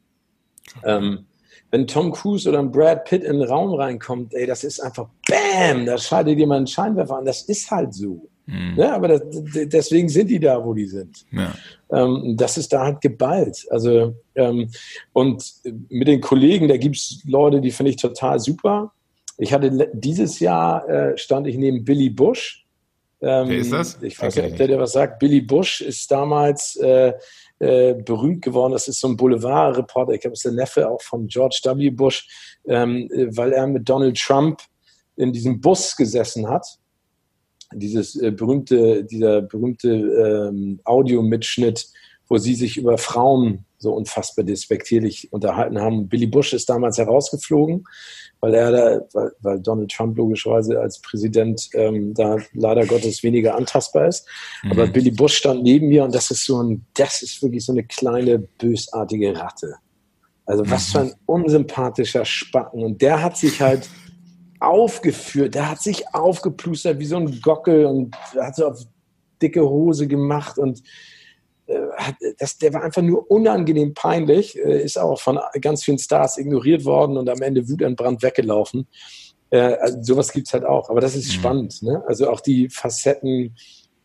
[0.84, 1.26] ähm,
[1.70, 5.09] wenn Tom Cruise oder ein Brad Pitt in den Raum reinkommt, ey, das ist einfach
[5.28, 7.26] BAM, da schaltet jemand einen Scheinwerfer an.
[7.26, 8.28] Das ist halt so.
[8.47, 8.74] Mhm.
[8.76, 9.22] Ja, aber das,
[9.66, 11.26] deswegen sind die da, wo die sind.
[11.32, 11.55] Ja.
[11.90, 13.66] Ähm, das ist da halt geballt.
[13.70, 14.70] Also, ähm,
[15.12, 15.53] und
[15.88, 18.92] mit den Kollegen, da gibt es Leute, die finde ich total super.
[19.38, 22.64] Ich hatte dieses Jahr äh, stand ich neben Billy Bush.
[23.20, 23.99] Ähm, Wer ist das?
[24.01, 25.18] Ich weiß nicht, ob der was sagt.
[25.18, 27.12] Billy Bush ist damals äh,
[27.59, 28.72] äh, berühmt geworden.
[28.72, 30.12] Das ist so ein Boulevardreporter.
[30.12, 31.90] Ich glaube, es ist der Neffe auch von George W.
[31.90, 32.28] Bush,
[32.66, 34.61] ähm, weil er mit Donald Trump
[35.16, 36.78] in diesem Bus gesessen hat
[37.79, 41.89] dieses äh, berühmte, dieser berühmte ähm, Audiomitschnitt,
[42.29, 46.09] wo sie sich über Frauen so unfassbar despektierlich unterhalten haben.
[46.09, 47.85] Billy Bush ist damals herausgeflogen,
[48.41, 53.55] weil er da, weil, weil Donald Trump logischerweise als Präsident ähm, da leider Gottes weniger
[53.55, 54.27] antastbar ist.
[54.62, 54.72] Mhm.
[54.72, 57.72] Aber Billy Bush stand neben mir und das ist so ein, das ist wirklich so
[57.72, 59.74] eine kleine bösartige Ratte.
[60.47, 60.93] Also was mhm.
[60.93, 62.83] für ein unsympathischer Spacken.
[62.83, 63.89] Und der hat sich halt
[64.61, 65.54] aufgeführt.
[65.54, 68.82] Der hat sich aufgeplustert wie so ein Gockel und hat so auf
[69.40, 70.82] dicke Hose gemacht und
[71.66, 76.38] äh, das, der war einfach nur unangenehm peinlich, äh, ist auch von ganz vielen Stars
[76.38, 78.86] ignoriert worden und am Ende wutentbrannt weggelaufen.
[79.50, 81.32] Äh, also sowas gibt es halt auch, aber das ist mhm.
[81.32, 81.82] spannend.
[81.82, 82.02] Ne?
[82.07, 83.57] Also auch die Facetten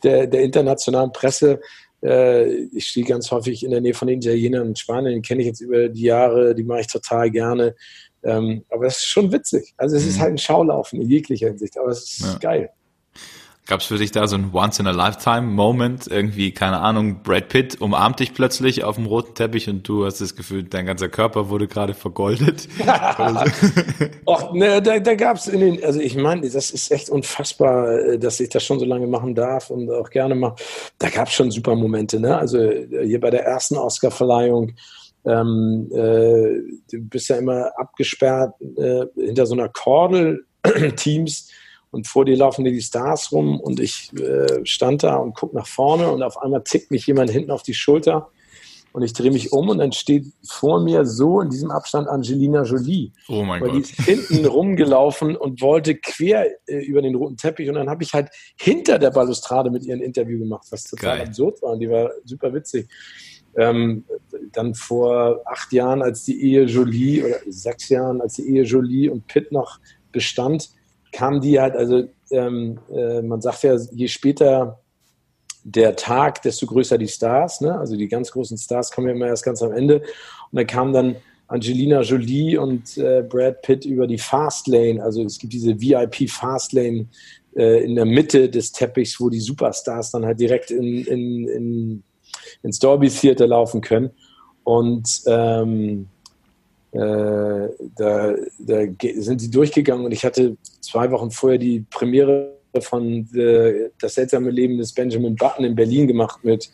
[0.03, 1.59] der, der internationalen Presse.
[2.01, 5.47] ich stehe ganz häufig in der Nähe von den Italienern und Spanien, den kenne ich
[5.47, 7.75] jetzt über die Jahre, die mache ich total gerne.
[8.23, 9.73] Ähm, aber es ist schon witzig.
[9.77, 10.09] Also es mhm.
[10.09, 12.37] ist halt ein Schaulaufen in jeglicher Hinsicht, aber es ist ja.
[12.39, 12.69] geil.
[13.67, 16.07] Gab es für dich da so ein Once-in-a-Lifetime-Moment?
[16.07, 20.19] Irgendwie, keine Ahnung, Brad Pitt umarmt dich plötzlich auf dem roten Teppich und du hast
[20.19, 22.67] das Gefühl, dein ganzer Körper wurde gerade vergoldet?
[24.25, 27.91] Och, ne, da, da gab es in den, also ich meine, das ist echt unfassbar,
[27.91, 30.55] äh, dass ich das schon so lange machen darf und auch gerne mache.
[30.97, 32.37] Da gab es schon super Momente, ne?
[32.37, 34.73] Also äh, hier bei der ersten Oscar-Verleihung,
[35.25, 36.61] ähm, äh,
[36.91, 40.45] du bist ja immer abgesperrt äh, hinter so einer Kordel,
[40.95, 41.49] Teams,
[41.91, 45.53] und vor dir laufen dir die Stars rum und ich äh, stand da und guck
[45.53, 48.29] nach vorne und auf einmal tickt mich jemand hinten auf die Schulter
[48.93, 52.63] und ich drehe mich um und dann steht vor mir so in diesem Abstand Angelina
[52.63, 53.11] Jolie.
[53.29, 53.77] Oh mein weil Gott.
[53.77, 58.03] Die ist hinten rumgelaufen und wollte quer äh, über den roten Teppich und dann habe
[58.03, 61.27] ich halt hinter der Balustrade mit ihr ein Interview gemacht, was total Geil.
[61.27, 62.89] absurd war und die war super witzig.
[63.57, 64.05] Ähm,
[64.53, 69.09] dann vor acht Jahren, als die Ehe Jolie, oder sechs Jahren, als die Ehe Jolie
[69.09, 69.79] und Pitt noch
[70.11, 70.69] bestand,
[71.11, 74.79] kam die halt, also ähm, äh, man sagt ja, je später
[75.63, 77.61] der Tag, desto größer die Stars.
[77.61, 77.77] Ne?
[77.77, 79.97] Also die ganz großen Stars kommen ja immer erst ganz am Ende.
[79.97, 81.15] Und dann kam dann
[81.47, 85.03] Angelina Jolie und äh, Brad Pitt über die Fastlane.
[85.03, 87.07] Also es gibt diese VIP Fastlane
[87.55, 92.03] äh, in der Mitte des Teppichs, wo die Superstars dann halt direkt in, in, in
[92.63, 94.11] ins Dolby Theater laufen können.
[94.63, 96.07] Und ähm,
[96.91, 98.81] äh, da, da,
[99.15, 104.49] sind sie durchgegangen und ich hatte zwei Wochen vorher die Premiere von The, Das seltsame
[104.49, 106.69] Leben des Benjamin Button in Berlin gemacht mit,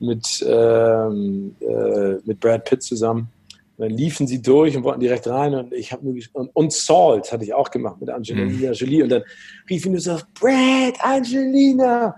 [0.00, 3.28] mit, ähm, äh, mit Brad Pitt zusammen.
[3.76, 6.72] Und dann liefen sie durch und wollten direkt rein und ich habe nur und, und
[6.72, 8.72] Salt hatte ich auch gemacht mit Angelina mhm.
[8.72, 9.22] Jolie und dann
[9.68, 12.16] rief ich nur so Brad, Angelina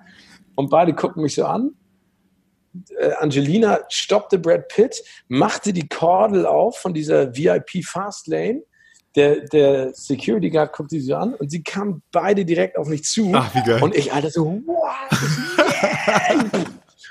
[0.55, 1.73] und beide gucken mich so an äh,
[3.19, 8.63] Angelina stoppte Brad Pitt, machte die Kordel auf von dieser VIP Fastlane.
[9.17, 13.05] Der, der Security Guard guckte sie so an und sie kamen beide direkt auf mich
[13.05, 13.33] zu.
[13.35, 13.83] Ach, wie geil.
[13.83, 15.19] Und ich, Alter, so, what?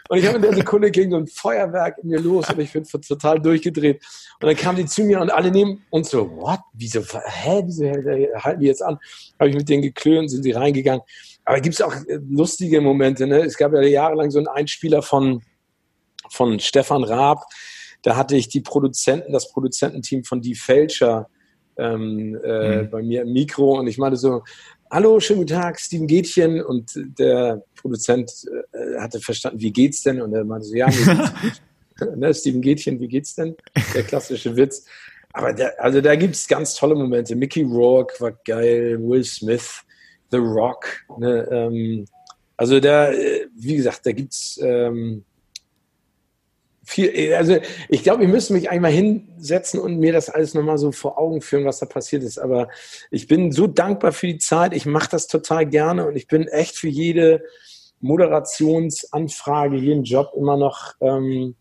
[0.09, 2.71] Und ich habe in der Sekunde ging so ein Feuerwerk in mir los und ich
[2.71, 4.01] bin total durchgedreht.
[4.41, 6.59] Und dann kamen die zu mir und alle nehmen uns so, what?
[6.73, 8.97] Wieso, hä, wieso halten die jetzt an?
[9.39, 11.01] Habe ich mit denen geklönt, sind sie reingegangen.
[11.45, 13.39] Aber gibt es auch äh, lustige Momente, ne?
[13.39, 15.41] Es gab ja jahrelang so einen Einspieler von,
[16.29, 17.43] von Stefan Raab.
[18.01, 21.29] Da hatte ich die Produzenten, das Produzententeam von Die Fälscher
[21.77, 22.89] ähm, äh, mhm.
[22.89, 24.43] bei mir im Mikro und ich meinte so,
[24.91, 26.61] hallo, schönen guten Tag, Steven Gätchen.
[26.61, 28.31] Und der Produzent
[28.73, 30.21] äh, hatte verstanden, wie geht's denn?
[30.21, 30.87] Und er meinte so, ja,
[32.15, 33.55] ne, Steven Gätchen, wie geht's denn?
[33.93, 34.85] Der klassische Witz.
[35.33, 37.35] Aber der, also da gibt's ganz tolle Momente.
[37.35, 39.83] Mickey Rourke war geil, Will Smith,
[40.31, 40.87] The Rock.
[41.17, 42.05] Ne, ähm,
[42.55, 45.23] also da, äh, wie gesagt, da gibt's ähm,
[46.87, 47.57] viel, also
[47.89, 51.41] ich glaube, ich müsste mich einmal hinsetzen und mir das alles nochmal so vor Augen
[51.41, 52.37] führen, was da passiert ist.
[52.37, 52.69] Aber
[53.11, 54.73] ich bin so dankbar für die Zeit.
[54.73, 57.43] Ich mache das total gerne und ich bin echt für jede
[57.99, 60.93] Moderationsanfrage, jeden Job immer noch.
[61.01, 61.55] Ähm,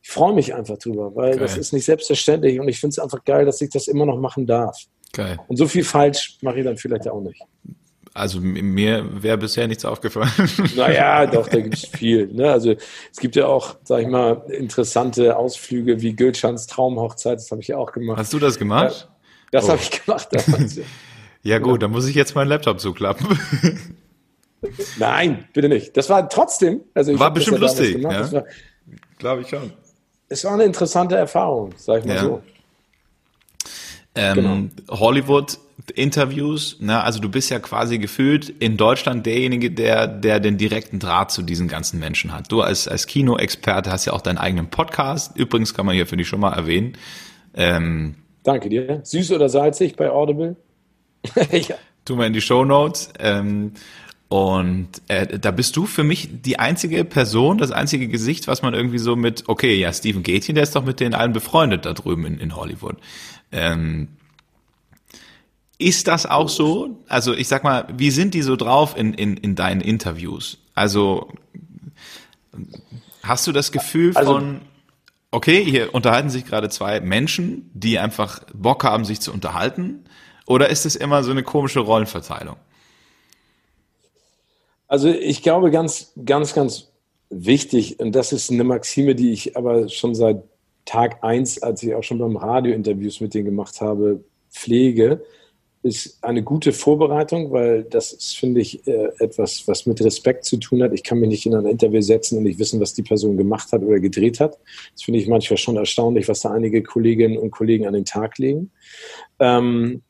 [0.00, 1.40] ich freue mich einfach drüber, weil geil.
[1.40, 4.18] das ist nicht selbstverständlich und ich finde es einfach geil, dass ich das immer noch
[4.18, 4.76] machen darf.
[5.12, 5.38] Geil.
[5.46, 7.42] Und so viel falsch mache ich dann vielleicht auch nicht.
[8.12, 10.30] Also mir wäre bisher nichts aufgefallen.
[10.76, 12.26] Naja, doch, da gibt es viel.
[12.26, 12.50] Ne?
[12.50, 12.74] Also
[13.12, 17.68] es gibt ja auch, sag ich mal, interessante Ausflüge wie Gülschans Traumhochzeit, das habe ich
[17.68, 18.18] ja auch gemacht.
[18.18, 19.08] Hast du das gemacht?
[19.52, 19.68] Ja, das oh.
[19.70, 20.80] habe ich gemacht damals.
[21.42, 23.38] ja gut, dann muss ich jetzt meinen Laptop zuklappen.
[24.98, 25.96] Nein, bitte nicht.
[25.96, 28.44] Das war trotzdem, also war bestimmt ja lustig, ja?
[29.18, 29.72] Glaube ich schon.
[30.28, 32.22] Es war eine interessante Erfahrung, sag ich mal ja.
[32.22, 32.42] so.
[34.14, 34.98] Ähm, genau.
[35.00, 35.58] Hollywood
[35.94, 37.02] Interviews, ne?
[37.02, 41.42] also du bist ja quasi gefühlt in Deutschland derjenige, der, der den direkten Draht zu
[41.42, 42.50] diesen ganzen Menschen hat.
[42.52, 45.36] Du als, als Kinoexperte hast ja auch deinen eigenen Podcast.
[45.36, 46.94] Übrigens kann man hier für dich schon mal erwähnen.
[47.54, 49.00] Ähm, Danke dir.
[49.02, 50.56] Süß oder salzig bei Audible?
[51.52, 51.76] ja.
[52.04, 53.12] Tu mal in die Show Notes.
[53.18, 53.72] Ähm,
[54.28, 58.74] und äh, da bist du für mich die einzige Person, das einzige Gesicht, was man
[58.74, 61.94] irgendwie so mit, okay, ja, Steven Gätchen, der ist doch mit den allen befreundet da
[61.94, 62.96] drüben in, in Hollywood.
[63.50, 64.08] Ähm,
[65.80, 66.98] ist das auch so?
[67.08, 70.58] Also ich sag mal, wie sind die so drauf in, in, in deinen Interviews?
[70.74, 71.28] Also
[73.22, 74.60] hast du das Gefühl also, von,
[75.30, 80.04] okay, hier unterhalten sich gerade zwei Menschen, die einfach Bock haben, sich zu unterhalten?
[80.46, 82.56] Oder ist es immer so eine komische Rollenverteilung?
[84.86, 86.88] Also ich glaube ganz, ganz, ganz
[87.30, 90.42] wichtig, und das ist eine Maxime, die ich aber schon seit
[90.84, 95.22] Tag eins, als ich auch schon beim Radio Interviews mit denen gemacht habe, pflege,
[95.82, 100.58] ist eine gute Vorbereitung, weil das ist, finde ich, äh, etwas, was mit Respekt zu
[100.58, 100.92] tun hat.
[100.92, 103.72] Ich kann mich nicht in ein Interview setzen und nicht wissen, was die Person gemacht
[103.72, 104.58] hat oder gedreht hat.
[104.92, 108.36] Das finde ich manchmal schon erstaunlich, was da einige Kolleginnen und Kollegen an den Tag
[108.38, 108.70] legen.
[109.38, 110.02] Ähm,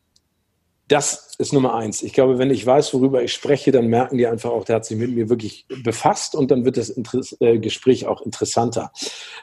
[0.88, 2.02] das ist Nummer eins.
[2.02, 4.84] Ich glaube, wenn ich weiß, worüber ich spreche, dann merken die einfach auch, der hat
[4.84, 8.90] sich mit mir wirklich befasst und dann wird das Interess äh, Gespräch auch interessanter.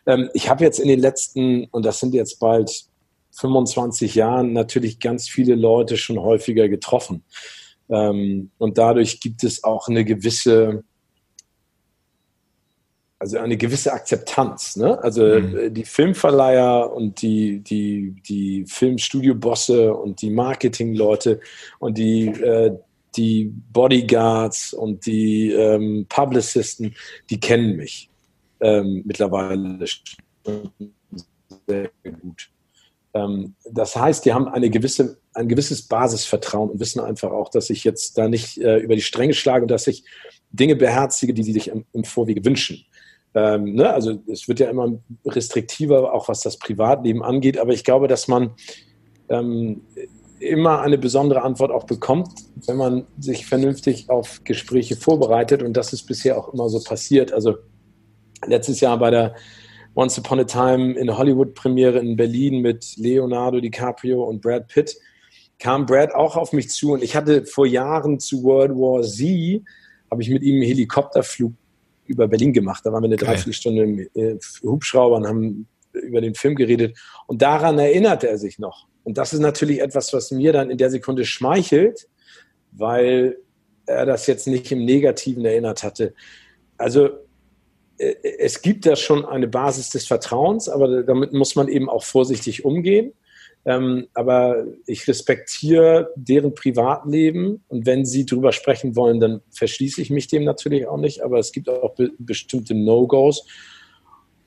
[0.06, 2.88] Ähm, ich habe jetzt in den letzten, und das sind jetzt bald
[3.38, 7.24] 25 Jahren natürlich ganz viele Leute schon häufiger getroffen.
[7.90, 10.84] Ähm, und dadurch gibt es auch eine gewisse,
[13.20, 14.76] also eine gewisse Akzeptanz.
[14.76, 15.02] Ne?
[15.04, 15.74] Also mhm.
[15.74, 21.40] die Filmverleiher und die, die, die Filmstudio-Bosse und die Marketingleute
[21.80, 22.76] und die, äh,
[23.16, 26.96] die Bodyguards und die ähm, Publicisten,
[27.30, 28.10] die kennen mich
[28.60, 29.86] ähm, mittlerweile
[31.68, 31.90] sehr
[32.22, 32.50] gut.
[33.14, 37.70] Ähm, das heißt, die haben eine gewisse, ein gewisses Basisvertrauen und wissen einfach auch, dass
[37.70, 40.04] ich jetzt da nicht äh, über die Stränge schlage und dass ich
[40.52, 42.86] Dinge beherzige, die sie sich im, im Vorwege wünschen.
[43.34, 43.94] Ähm, ne?
[43.94, 48.28] Also es wird ja immer restriktiver, auch was das Privatleben angeht, aber ich glaube, dass
[48.28, 48.52] man
[49.30, 49.82] ähm,
[50.40, 52.30] immer eine besondere Antwort auch bekommt,
[52.68, 57.34] wenn man sich vernünftig auf Gespräche vorbereitet und das ist bisher auch immer so passiert.
[57.34, 57.56] Also
[58.46, 59.36] letztes Jahr bei der
[59.98, 64.96] Once Upon a Time in Hollywood Premiere in Berlin mit Leonardo DiCaprio und Brad Pitt
[65.58, 69.64] kam Brad auch auf mich zu und ich hatte vor Jahren zu World War Z
[70.12, 71.52] habe ich mit ihm einen Helikopterflug
[72.06, 72.86] über Berlin gemacht.
[72.86, 76.96] Da waren wir eine Dreiviertelstunde im äh, Hubschrauber und haben über den Film geredet
[77.26, 78.86] und daran erinnerte er sich noch.
[79.04, 82.08] Und das ist natürlich etwas, was mir dann in der Sekunde schmeichelt,
[82.72, 83.38] weil
[83.88, 86.14] er das jetzt nicht im Negativen erinnert hatte.
[86.78, 87.10] Also
[87.98, 92.64] es gibt da schon eine Basis des Vertrauens, aber damit muss man eben auch vorsichtig
[92.66, 93.14] umgehen.
[93.66, 100.10] Ähm, aber ich respektiere deren Privatleben und wenn sie darüber sprechen wollen, dann verschließe ich
[100.10, 101.22] mich dem natürlich auch nicht.
[101.22, 103.46] Aber es gibt auch be bestimmte No-Gos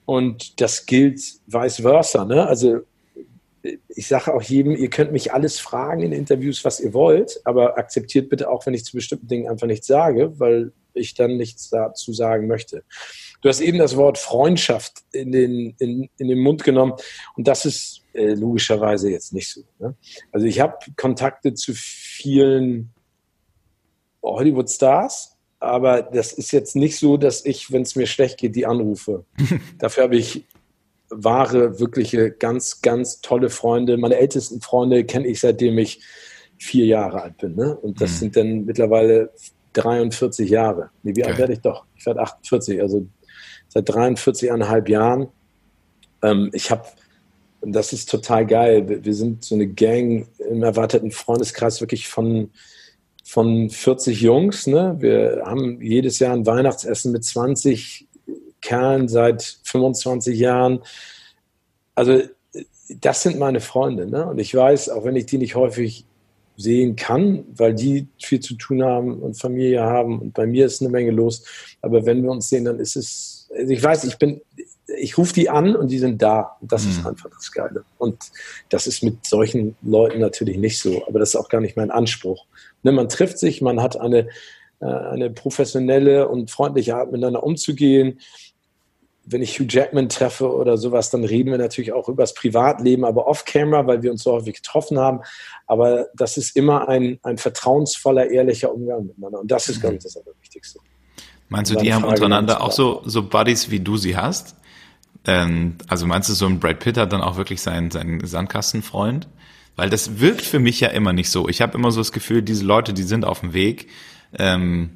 [0.07, 2.24] und das gilt vice versa.
[2.24, 2.46] Ne?
[2.46, 2.80] Also
[3.88, 7.76] ich sage auch jedem, ihr könnt mich alles fragen in Interviews, was ihr wollt, aber
[7.76, 11.68] akzeptiert bitte auch, wenn ich zu bestimmten Dingen einfach nichts sage, weil ich dann nichts
[11.68, 12.84] dazu sagen möchte.
[13.41, 16.95] Du hast eben das Wort Freundschaft in den, in, in den Mund genommen
[17.36, 19.62] und das ist äh, logischerweise jetzt nicht so.
[19.78, 19.95] Ne?
[20.32, 22.93] Also ich habe Kontakte zu vielen
[24.22, 28.66] Hollywood-Stars, aber das ist jetzt nicht so, dass ich, wenn es mir schlecht geht, die
[28.66, 29.24] anrufe.
[29.78, 30.45] Dafür habe ich
[31.11, 33.97] wahre, wirkliche, ganz, ganz tolle Freunde.
[33.97, 36.01] Meine ältesten Freunde kenne ich seitdem ich
[36.59, 37.57] vier Jahre alt bin.
[37.57, 37.76] Ne?
[37.76, 38.16] Und das mhm.
[38.16, 39.30] sind dann mittlerweile
[39.72, 40.91] 43 Jahre.
[41.03, 41.30] Nee, wie okay.
[41.30, 41.84] alt werde ich doch?
[41.97, 43.07] Ich werde 48, also
[43.70, 45.28] seit 43,5 Jahren.
[46.22, 46.84] Ähm, ich habe,
[47.62, 52.50] das ist total geil, wir, sind so eine Gang im erwarteten Freundeskreis wirklich von,
[53.24, 54.66] von 40 Jungs.
[54.66, 54.96] Ne?
[54.98, 58.06] Wir haben jedes Jahr ein Weihnachtsessen mit 20
[58.60, 60.80] Kerlen seit 25 Jahren.
[61.94, 62.20] Also
[63.00, 64.06] das sind meine Freunde.
[64.06, 64.26] Ne?
[64.26, 66.04] Und ich weiß, auch wenn ich die nicht häufig
[66.56, 70.82] sehen kann, weil die viel zu tun haben und Familie haben und bei mir ist
[70.82, 71.44] eine Menge los.
[71.80, 74.40] Aber wenn wir uns sehen, dann ist es, ich weiß, ich bin,
[74.86, 76.57] ich rufe die an und die sind da.
[76.61, 76.90] Das mhm.
[76.90, 77.84] ist einfach das Geile.
[77.98, 78.18] Und
[78.68, 81.90] das ist mit solchen Leuten natürlich nicht so, aber das ist auch gar nicht mein
[81.90, 82.46] Anspruch.
[82.82, 84.28] Ne, man trifft sich, man hat eine,
[84.80, 88.20] äh, eine professionelle und freundliche Art, miteinander umzugehen
[89.32, 93.05] wenn ich Hugh Jackman treffe oder sowas, dann reden wir natürlich auch über das Privatleben,
[93.05, 95.20] aber off-camera, weil wir uns so häufig getroffen haben.
[95.66, 99.40] Aber das ist immer ein, ein vertrauensvoller, ehrlicher Umgang miteinander.
[99.40, 100.80] Und das ist, glaube ich, das Allerwichtigste.
[101.51, 104.55] Meinst du, die haben untereinander auch so, so Buddies, wie du sie hast?
[105.26, 109.28] Ähm, also meinst du, so ein Brad Pitt hat dann auch wirklich seinen, seinen Sandkastenfreund?
[109.76, 111.48] Weil das wirkt für mich ja immer nicht so.
[111.48, 113.88] Ich habe immer so das Gefühl, diese Leute, die sind auf dem Weg.
[114.38, 114.90] Ähm,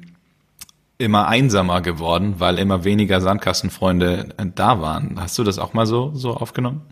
[0.97, 5.19] immer einsamer geworden, weil immer weniger Sandkastenfreunde da waren.
[5.19, 6.83] Hast du das auch mal so, so aufgenommen?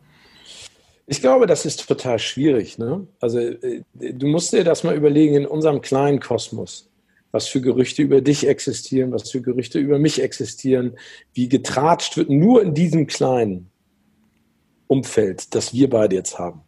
[1.07, 2.77] Ich glaube, das ist total schwierig.
[2.77, 3.07] Ne?
[3.19, 6.89] Also äh, du musst dir das mal überlegen in unserem kleinen Kosmos,
[7.33, 10.95] was für Gerüchte über dich existieren, was für Gerüchte über mich existieren,
[11.33, 13.71] wie getratscht wird nur in diesem kleinen
[14.87, 16.61] Umfeld, das wir beide jetzt haben.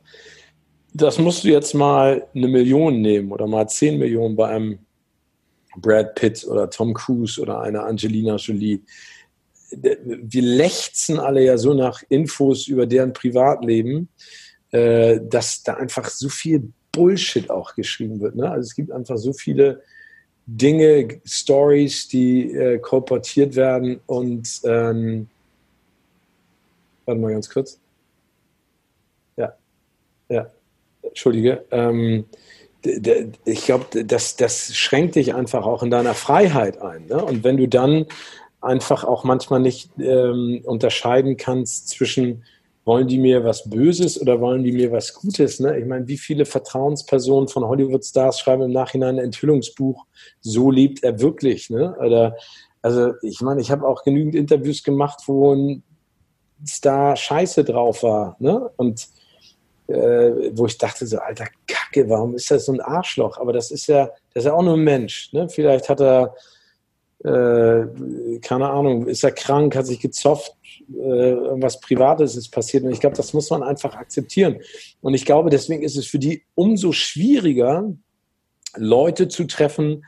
[0.92, 4.80] Das musst du jetzt mal eine Million nehmen oder mal zehn Millionen bei einem
[5.78, 8.82] Brad Pitt oder Tom Cruise oder eine Angelina Jolie.
[9.70, 14.10] Wir lechzen alle ja so nach Infos über deren Privatleben,
[14.72, 18.36] äh, dass da einfach so viel Bullshit auch geschrieben wird.
[18.36, 18.50] Ne?
[18.50, 19.84] Also es gibt einfach so viele
[20.48, 25.28] Dinge, Stories, die äh, kolportiert werden und ähm,
[27.06, 27.80] warte mal ganz kurz.
[29.38, 29.54] Ja,
[30.30, 30.52] ja,
[31.02, 31.66] entschuldige.
[31.72, 32.26] Ähm,
[33.46, 37.08] ich glaube, das, das schränkt dich einfach auch in deiner Freiheit ein.
[37.08, 37.24] Ne?
[37.24, 38.06] Und wenn du dann
[38.62, 42.44] einfach auch manchmal nicht ähm, unterscheiden kannst zwischen,
[42.86, 45.60] wollen die mir was Böses oder wollen die mir was Gutes?
[45.60, 45.78] Ne?
[45.80, 50.06] Ich meine, wie viele Vertrauenspersonen von Hollywood-Stars schreiben im Nachhinein ein Enthüllungsbuch,
[50.40, 51.72] so lebt er wirklich.
[51.72, 51.96] Ne?
[52.00, 52.38] Oder,
[52.84, 55.84] also ich meine, ich habe auch genügend Interviews gemacht, wo ein
[56.66, 58.36] Star scheiße drauf war.
[58.40, 58.70] Ne?
[58.78, 59.08] Und
[59.88, 63.40] äh, wo ich dachte so, alter Kacke, warum ist das so ein Arschloch?
[63.40, 65.34] Aber das ist ja, das ist ja auch nur ein Mensch.
[65.34, 65.50] Ne?
[65.50, 66.36] Vielleicht hat er,
[67.24, 70.56] äh, keine Ahnung, ist er krank, hat sich gezofft,
[70.94, 72.84] irgendwas Privates ist passiert.
[72.84, 74.60] Und ich glaube, das muss man einfach akzeptieren.
[75.02, 77.92] Und ich glaube, deswegen ist es für die umso schwieriger,
[78.78, 80.06] Leute zu treffen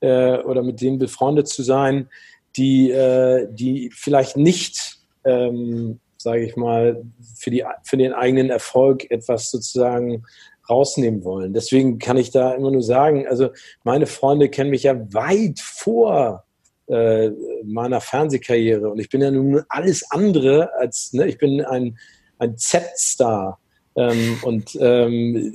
[0.00, 2.08] äh, oder mit denen befreundet zu sein,
[2.56, 7.04] die, äh, die vielleicht nicht ähm, sage ich mal,
[7.36, 10.24] für, die, für den eigenen Erfolg etwas sozusagen
[10.68, 11.52] rausnehmen wollen.
[11.52, 13.50] Deswegen kann ich da immer nur sagen, also
[13.84, 16.44] meine Freunde kennen mich ja weit vor
[16.86, 17.30] äh,
[17.64, 21.98] meiner Fernsehkarriere und ich bin ja nun alles andere als, ne, ich bin ein,
[22.38, 23.58] ein Z-Star
[23.96, 25.54] ähm, und ähm,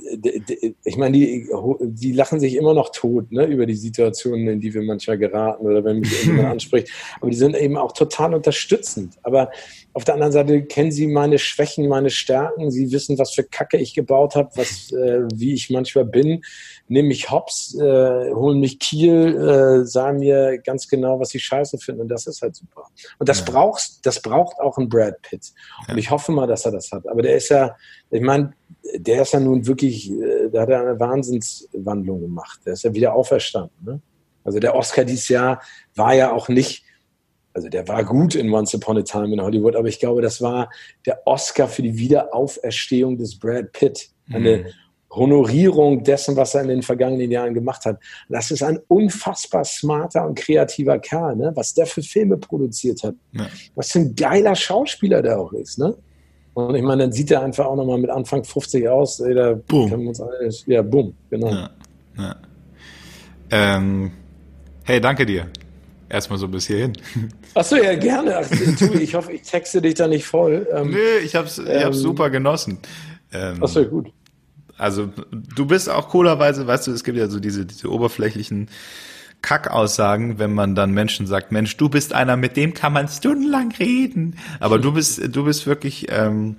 [0.84, 1.46] ich meine, die,
[1.80, 5.66] die lachen sich immer noch tot ne, über die Situationen, in die wir manchmal geraten
[5.66, 6.90] oder wenn mich jemand anspricht.
[7.20, 9.18] Aber die sind eben auch total unterstützend.
[9.22, 9.50] Aber
[9.92, 12.70] auf der anderen Seite kennen sie meine Schwächen, meine Stärken.
[12.70, 16.42] Sie wissen, was für Kacke ich gebaut habe, was, äh, wie ich manchmal bin.
[16.90, 21.78] Nehmen mich hops, äh, holen mich Kiel, äh, sagen mir ganz genau, was sie scheiße
[21.78, 22.02] finden.
[22.02, 22.82] Und das ist halt super.
[23.18, 23.44] Und das ja.
[23.46, 25.52] brauchst, das braucht auch ein Brad Pitt.
[25.88, 27.06] Und ich hoffe mal, dass er das hat.
[27.06, 27.76] Aber der ist ja,
[28.10, 28.52] ich meine,
[28.96, 32.60] der ist ja nun wirklich, äh, da hat er eine Wahnsinnswandlung gemacht.
[32.66, 33.76] Der ist ja wieder auferstanden.
[33.84, 34.00] Ne?
[34.42, 35.62] Also der Oscar dieses Jahr
[35.94, 36.82] war ja auch nicht,
[37.54, 40.42] also der war gut in Once Upon a Time in Hollywood, aber ich glaube, das
[40.42, 40.70] war
[41.06, 44.10] der Oscar für die Wiederauferstehung des Brad Pitt.
[44.28, 44.66] Eine mhm.
[45.10, 47.98] Honorierung dessen, was er in den vergangenen Jahren gemacht hat.
[48.28, 51.52] Das ist ein unfassbar smarter und kreativer Kerl, ne?
[51.54, 53.14] was der für Filme produziert hat.
[53.32, 53.46] Ja.
[53.74, 55.78] Was für ein geiler Schauspieler der auch ist.
[55.78, 55.94] Ne?
[56.54, 59.20] Und ich meine, dann sieht er einfach auch nochmal mit Anfang 50 aus.
[59.20, 59.90] Ey, da boom.
[59.90, 61.50] Können wir uns alles, ja, boom, genau.
[61.50, 61.70] Ja,
[62.18, 62.36] ja.
[63.50, 64.12] Ähm,
[64.84, 65.48] hey, danke dir.
[66.08, 66.92] erstmal so bis hierhin.
[67.54, 68.36] Achso, ja, gerne.
[68.38, 68.48] Ach,
[68.78, 70.68] tu, ich hoffe, ich texte dich da nicht voll.
[70.72, 72.78] Ähm, nee, ich hab's, ich hab's ähm, super genossen.
[73.32, 74.12] Ähm, Achso, gut.
[74.80, 78.68] Also du bist auch coolerweise, weißt du, es gibt ja so diese, diese oberflächlichen
[79.42, 83.72] Kackaussagen, wenn man dann Menschen sagt, Mensch, du bist einer, mit dem kann man stundenlang
[83.78, 84.36] reden.
[84.58, 86.56] Aber du bist, du bist wirklich ähm,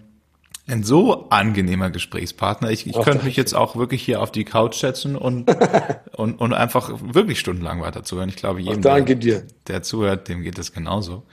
[0.67, 2.72] ein so angenehmer Gesprächspartner.
[2.72, 5.51] Ich, ich könnte mich jetzt auch wirklich hier auf die Couch setzen und,
[6.15, 8.30] und, und einfach wirklich stundenlang weiter zuhören.
[8.30, 9.43] Ich glaube, jedem, der, dir.
[9.67, 11.24] der zuhört, dem geht es genauso.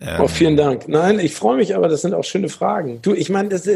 [0.00, 0.88] Ähm, oh, vielen Dank.
[0.88, 3.00] Nein, ich freue mich aber, das sind auch schöne Fragen.
[3.02, 3.68] Du, ich meine, das,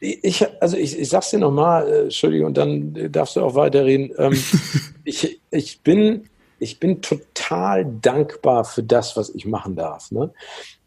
[0.00, 4.12] ich, also ich, ich sag's dir nochmal, äh, Entschuldigung, und dann darfst du auch weiterreden.
[4.18, 4.32] Ähm,
[5.04, 6.28] ich, ich bin,
[6.58, 10.10] ich bin total dankbar für das, was ich machen darf.
[10.10, 10.32] Ne?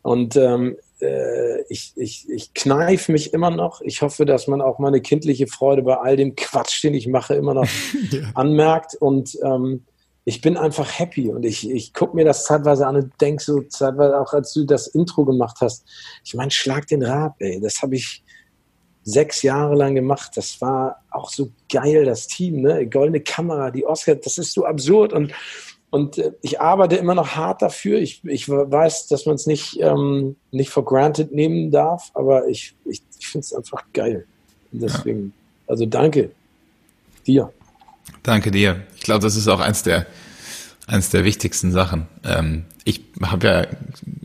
[0.01, 3.82] Und ähm, äh, ich, ich, ich kneif mich immer noch.
[3.82, 7.36] Ich hoffe, dass man auch meine kindliche Freude bei all dem Quatsch, den ich mache,
[7.36, 7.68] immer noch
[8.12, 8.22] ja.
[8.36, 8.95] anmerkt.
[8.95, 9.86] Und ähm,
[10.26, 13.62] ich bin einfach happy und ich, ich gucke mir das zeitweise an und denke so,
[13.62, 15.86] zeitweise auch als du das Intro gemacht hast,
[16.24, 17.60] ich meine, schlag den Rab, ey.
[17.60, 18.24] Das habe ich
[19.03, 20.31] sechs Jahre lang gemacht.
[20.35, 22.87] Das war auch so geil, das Team, ne?
[22.87, 25.33] Goldene Kamera, die Oscar, das ist so absurd und
[25.91, 27.99] und äh, ich arbeite immer noch hart dafür.
[27.99, 32.75] Ich, ich weiß, dass man es nicht, ähm, nicht for granted nehmen darf, aber ich,
[32.85, 34.25] ich, ich finde es einfach geil.
[34.71, 35.71] Und deswegen, ja.
[35.71, 36.31] also danke
[37.25, 37.51] dir.
[38.23, 38.83] Danke dir.
[38.97, 40.05] Ich glaube, das ist auch eins der,
[40.89, 42.07] eins der wichtigsten Sachen.
[42.23, 43.67] Ähm, ich habe ja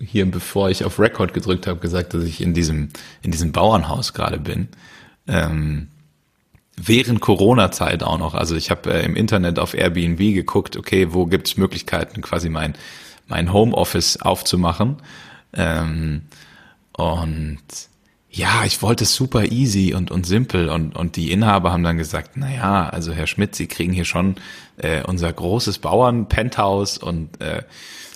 [0.05, 2.89] hier, bevor ich auf Record gedrückt habe, gesagt, dass ich in diesem,
[3.23, 4.69] in diesem Bauernhaus gerade bin.
[5.27, 5.89] Ähm,
[6.77, 8.35] während Corona-Zeit auch noch.
[8.35, 12.75] Also ich habe äh, im Internet auf Airbnb geguckt, okay, wo gibt's Möglichkeiten, quasi mein,
[13.27, 14.97] mein Homeoffice aufzumachen.
[15.53, 16.23] Ähm,
[16.93, 17.59] und
[18.31, 21.99] ja, ich wollte es super easy und, und simpel und, und die Inhaber haben dann
[21.99, 24.35] gesagt, na ja, also Herr Schmidt, Sie kriegen hier schon
[24.77, 27.63] äh, unser großes Bauern-Penthouse und äh,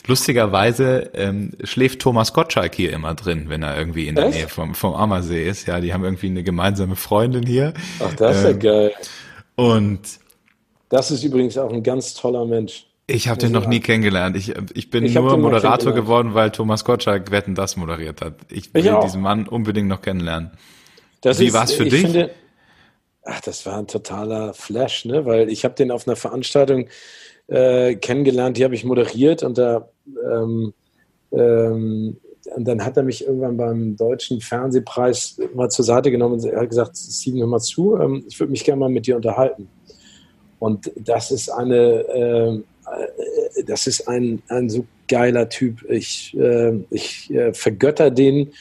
[0.09, 4.38] Lustigerweise ähm, schläft Thomas Gottschalk hier immer drin, wenn er irgendwie in der Echt?
[4.38, 5.68] Nähe vom, vom Ammersee ist.
[5.68, 7.74] Ja, die haben irgendwie eine gemeinsame Freundin hier.
[8.00, 8.92] Ach, das ist ähm, ja geil.
[9.54, 10.00] Und
[10.88, 12.86] das ist übrigens auch ein ganz toller Mensch.
[13.06, 14.34] Ich habe den noch nie kennengelernt.
[14.34, 18.34] Ich, ich bin ich nur Moderator geworden, weil Thomas Gottschalk Wetten das moderiert hat.
[18.48, 20.52] Ich will ich diesen Mann unbedingt noch kennenlernen.
[21.20, 22.02] Das Wie war es für dich?
[22.02, 22.30] Finde,
[23.29, 25.24] ach, das war ein totaler Flash, ne?
[25.24, 26.89] Weil ich habe den auf einer Veranstaltung
[27.47, 29.89] äh, kennengelernt, die habe ich moderiert und da
[30.31, 30.72] ähm,
[31.33, 32.16] ähm,
[32.55, 36.70] und dann hat er mich irgendwann beim deutschen Fernsehpreis mal zur Seite genommen und hat
[36.70, 39.68] gesagt, Steven, hör mal zu, ähm, ich würde mich gerne mal mit dir unterhalten.
[40.59, 45.89] Und das ist eine, äh, das ist ein, ein so geiler Typ.
[45.91, 48.53] Ich, äh, ich äh, vergötter den,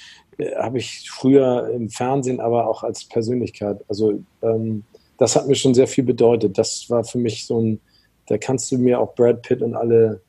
[0.58, 3.84] habe ich früher im Fernsehen, aber auch als Persönlichkeit.
[3.88, 4.84] Also ähm,
[5.18, 6.58] das hat mir schon sehr viel bedeutet.
[6.58, 7.80] Das war für mich so ein,
[8.28, 10.22] da kannst du mir auch Brad Pitt und alle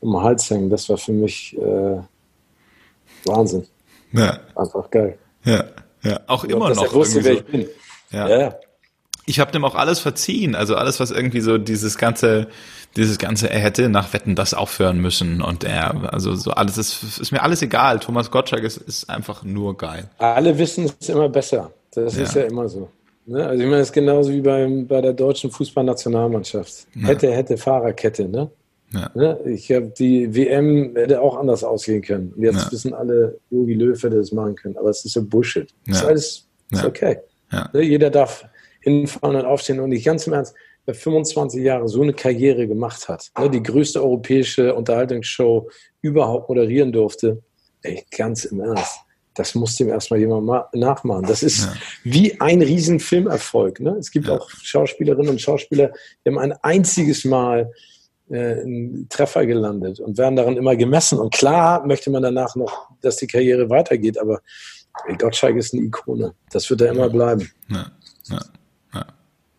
[0.00, 0.68] um den Hals hängen.
[0.68, 1.98] Das war für mich äh,
[3.24, 3.66] Wahnsinn.
[4.12, 4.38] Ja.
[4.54, 5.18] Einfach geil.
[5.44, 5.64] Ja,
[6.02, 6.20] ja.
[6.26, 6.84] Auch immer noch.
[6.84, 7.38] Er wusste, wer so.
[7.38, 7.66] ich bin.
[8.10, 8.28] Ja.
[8.28, 8.54] ja.
[9.26, 10.54] Ich habe dem auch alles verziehen.
[10.54, 12.48] Also alles, was irgendwie so dieses ganze,
[12.96, 17.20] dieses ganze, er hätte nach Wetten das aufhören müssen und er, also so alles ist,
[17.20, 18.00] ist mir alles egal.
[18.00, 20.10] Thomas Gottschalk ist, ist einfach nur geil.
[20.18, 21.70] Alle wissen es immer besser.
[21.92, 22.22] Das ja.
[22.24, 22.90] ist ja immer so.
[23.26, 23.46] Ne?
[23.46, 26.86] Also ich meine, es ist genauso wie beim, bei der deutschen Fußballnationalmannschaft.
[26.94, 27.08] Ja.
[27.08, 28.50] Hätte, hätte Fahrerkette, ne?
[28.92, 29.10] Ja.
[29.14, 29.38] Ne?
[29.46, 32.32] Ich habe die WM hätte auch anders ausgehen können.
[32.36, 32.72] Und jetzt ja.
[32.72, 34.76] wissen alle, Jogi Löw hätte das machen können.
[34.76, 35.68] Aber es ist so Bullshit.
[35.86, 37.18] Das ist alles ist okay.
[37.50, 37.82] Ne?
[37.82, 38.44] Jeder darf
[38.84, 40.54] hinfahren und aufstehen und nicht ganz im Ernst,
[40.86, 43.50] wer 25 Jahre so eine Karriere gemacht hat, ne?
[43.50, 45.68] die größte europäische Unterhaltungsshow
[46.02, 47.42] überhaupt moderieren durfte,
[47.82, 49.00] ey, ganz im Ernst
[49.34, 51.24] das muss dem erstmal jemand nachmachen.
[51.26, 51.74] Das ist ja.
[52.04, 53.80] wie ein Riesenfilmerfolg.
[53.80, 53.96] Ne?
[53.98, 54.34] Es gibt ja.
[54.34, 55.92] auch Schauspielerinnen und Schauspieler,
[56.24, 57.72] die haben ein einziges Mal
[58.30, 61.18] äh, einen Treffer gelandet und werden daran immer gemessen.
[61.18, 64.40] Und klar möchte man danach noch, dass die Karriere weitergeht, aber
[65.08, 66.34] ey, Gottschalk ist eine Ikone.
[66.50, 67.50] Das wird er immer bleiben.
[67.68, 67.90] Ja.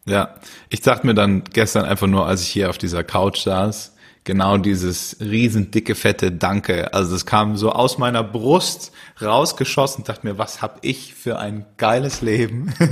[0.05, 0.35] Ja.
[0.69, 4.57] Ich dachte mir dann gestern einfach nur, als ich hier auf dieser Couch saß, genau
[4.57, 6.93] dieses riesen dicke fette Danke.
[6.93, 8.91] Also es kam so aus meiner Brust
[9.21, 10.03] rausgeschossen.
[10.03, 12.73] Dachte mir, was hab ich für ein geiles Leben?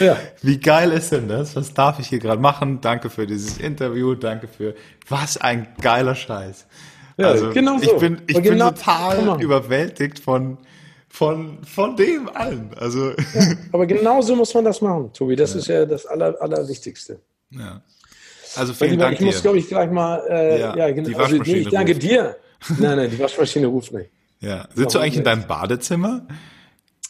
[0.00, 0.16] Ja.
[0.42, 1.56] Wie geil ist denn das?
[1.56, 2.80] Was darf ich hier gerade machen?
[2.80, 4.14] Danke für dieses Interview.
[4.14, 4.74] Danke für
[5.08, 6.66] was ein geiler Scheiß.
[7.16, 7.84] Ja, also genau so.
[7.84, 10.58] ich bin ich bin genau, total überwältigt von
[11.16, 12.70] von von dem allen.
[12.76, 15.34] Also ja, aber genau so muss man das machen, Tobi.
[15.34, 15.58] Das ja.
[15.58, 17.20] ist ja das aller allerwichtigste.
[17.50, 17.80] Ja.
[18.54, 21.18] Also vielen lieber, Dank Ich muss, glaube ich, gleich mal, äh, ja, ja genau.
[21.18, 22.02] Also, nee, ich danke ruft.
[22.02, 22.36] dir.
[22.78, 24.10] Nein, nein, die Waschmaschine ruft nicht.
[24.40, 24.66] Ja.
[24.74, 26.26] Sitzt du eigentlich in deinem Badezimmer?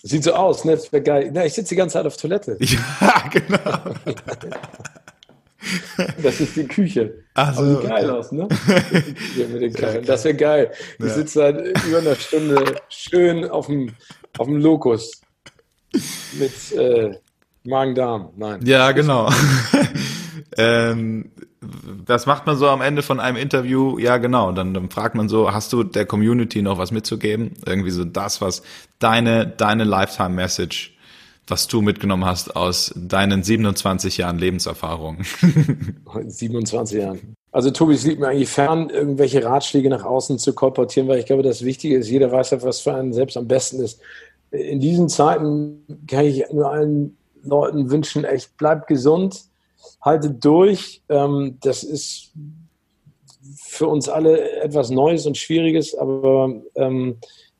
[0.03, 0.73] Sieht so aus, ne?
[0.73, 1.31] Das wäre geil.
[1.33, 2.59] Na, ich sitze die ganze Zeit auf Toilette.
[3.01, 3.95] Ja, genau.
[6.23, 7.25] Das ist die Küche.
[7.35, 8.49] Also, Aber sieht geil aus, ne?
[10.07, 10.71] Das wäre geil.
[10.99, 13.93] Ich sitze seit über einer Stunde schön auf dem,
[14.39, 15.21] auf dem Lokus
[16.39, 17.15] mit äh,
[17.65, 18.31] Magen-Darm.
[18.37, 18.61] Nein.
[18.65, 19.31] Ja, genau.
[20.59, 23.99] ähm, was macht man so am Ende von einem Interview?
[23.99, 24.53] Ja, genau.
[24.53, 27.55] Dann, dann fragt man so, hast du der Community noch was mitzugeben?
[27.65, 28.63] Irgendwie so das, was
[28.99, 30.96] deine, deine Lifetime-Message
[31.47, 35.19] was du mitgenommen hast aus deinen 27 Jahren Lebenserfahrung.
[36.27, 37.37] 27 Jahren.
[37.53, 41.27] Also Tobi, es liegt mir eigentlich fern, irgendwelche Ratschläge nach außen zu kolportieren, weil ich
[41.27, 44.01] glaube, das Wichtige ist, jeder weiß ja, was für einen selbst am besten ist.
[44.51, 49.45] In diesen Zeiten kann ich nur allen Leuten wünschen, echt bleibt gesund,
[50.03, 51.03] haltet durch.
[51.09, 52.33] Ähm, das ist
[53.57, 57.17] für uns alle etwas Neues und Schwieriges, aber ähm,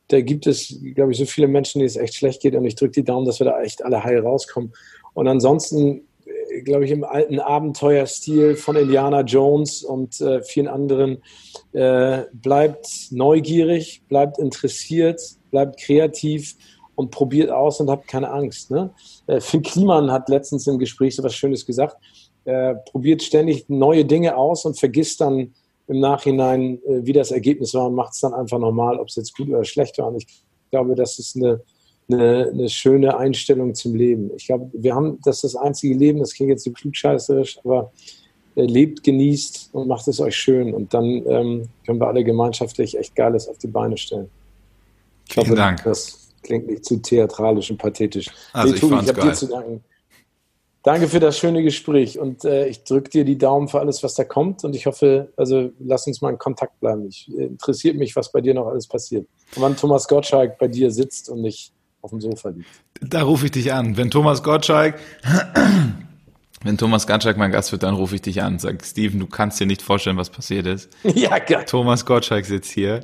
[0.07, 2.75] da gibt es, glaube ich, so viele Menschen, denen es echt schlecht geht und ich
[2.75, 4.73] drücke die Daumen, dass wir da echt alle heil rauskommen.
[5.13, 11.21] Und ansonsten, äh, glaube ich, im alten Abenteuerstil von Indiana Jones und äh, vielen anderen,
[11.73, 16.55] äh, bleibt neugierig, bleibt interessiert, bleibt kreativ
[16.95, 18.71] und probiert aus und habt keine Angst.
[18.71, 18.91] Ne?
[19.27, 21.97] Äh, Finn Kliman hat letztens im Gespräch so was Schönes gesagt.
[22.45, 25.53] Äh, probiert ständig neue Dinge aus und vergisst dann
[25.87, 29.35] im Nachhinein, äh, wie das Ergebnis war macht es dann einfach normal, ob es jetzt
[29.35, 30.07] gut oder schlecht war.
[30.07, 30.27] Und ich
[30.69, 31.61] glaube, das ist eine,
[32.09, 34.31] eine, eine, schöne Einstellung zum Leben.
[34.35, 37.91] Ich glaube, wir haben, das ist das einzige Leben, das klingt jetzt so klugscheißerisch, aber
[38.55, 40.73] äh, lebt, genießt und macht es euch schön.
[40.73, 44.29] Und dann ähm, können wir alle gemeinschaftlich echt Geiles auf die Beine stellen.
[45.27, 45.83] Ich Vielen hoffe, Dank.
[45.83, 48.29] Das klingt nicht zu theatralisch und pathetisch.
[48.53, 49.83] Also Tobi, ich, ich habe dir zu danken.
[50.87, 54.13] Danke für das schöne Gespräch und äh, ich drücke dir die Daumen für alles, was
[54.13, 57.05] da kommt und ich hoffe, also lass uns mal in Kontakt bleiben.
[57.09, 59.27] Ich, äh, interessiert mich, was bei dir noch alles passiert.
[59.57, 62.69] wann Thomas Gottschalk bei dir sitzt und nicht auf dem Sofa liegt.
[63.01, 63.97] Da rufe ich dich an.
[63.97, 64.97] Wenn Thomas Gottschalk,
[66.63, 68.57] wenn Thomas Gottschalk mein Gast wird, dann rufe ich dich an.
[68.57, 70.89] Sag, Steven, du kannst dir nicht vorstellen, was passiert ist.
[71.03, 71.65] ja, geil.
[71.67, 73.01] Thomas Gottschalk sitzt hier.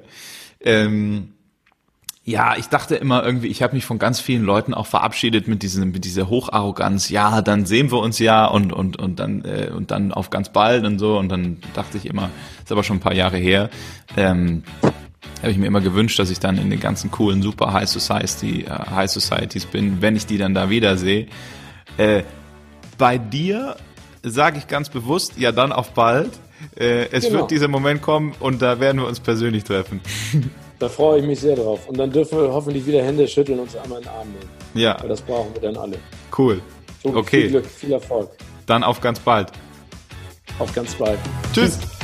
[0.61, 1.32] Ähm,
[2.25, 5.61] ja, ich dachte immer irgendwie, ich habe mich von ganz vielen Leuten auch verabschiedet mit
[5.61, 7.09] diesem mit dieser Hocharroganz.
[7.09, 10.49] Ja, dann sehen wir uns ja und und und dann äh, und dann auf ganz
[10.49, 12.29] bald und so und dann dachte ich immer,
[12.63, 13.69] ist aber schon ein paar Jahre her.
[14.15, 14.63] Ähm,
[15.41, 18.61] habe ich mir immer gewünscht, dass ich dann in den ganzen coolen super High Society
[18.61, 21.27] äh, High Societies bin, wenn ich die dann da wiedersehe.
[21.97, 22.23] Äh,
[22.97, 23.75] bei dir
[24.23, 26.31] sage ich ganz bewusst, ja dann auf bald.
[26.77, 27.39] Äh, es genau.
[27.39, 29.99] wird dieser Moment kommen und da werden wir uns persönlich treffen.
[30.83, 31.87] Da freue ich mich sehr drauf.
[31.87, 34.49] Und dann dürfen wir hoffentlich wieder Hände schütteln und uns einmal in den Arm nehmen.
[34.73, 34.97] Ja.
[34.99, 35.97] Weil das brauchen wir dann alle.
[36.37, 36.61] Cool.
[37.01, 37.43] So, okay.
[37.43, 38.31] Viel Glück, viel Erfolg.
[38.65, 39.49] Dann auf ganz bald.
[40.59, 41.19] Auf ganz bald.
[41.53, 41.79] Tschüss.
[41.79, 42.02] Tschüss.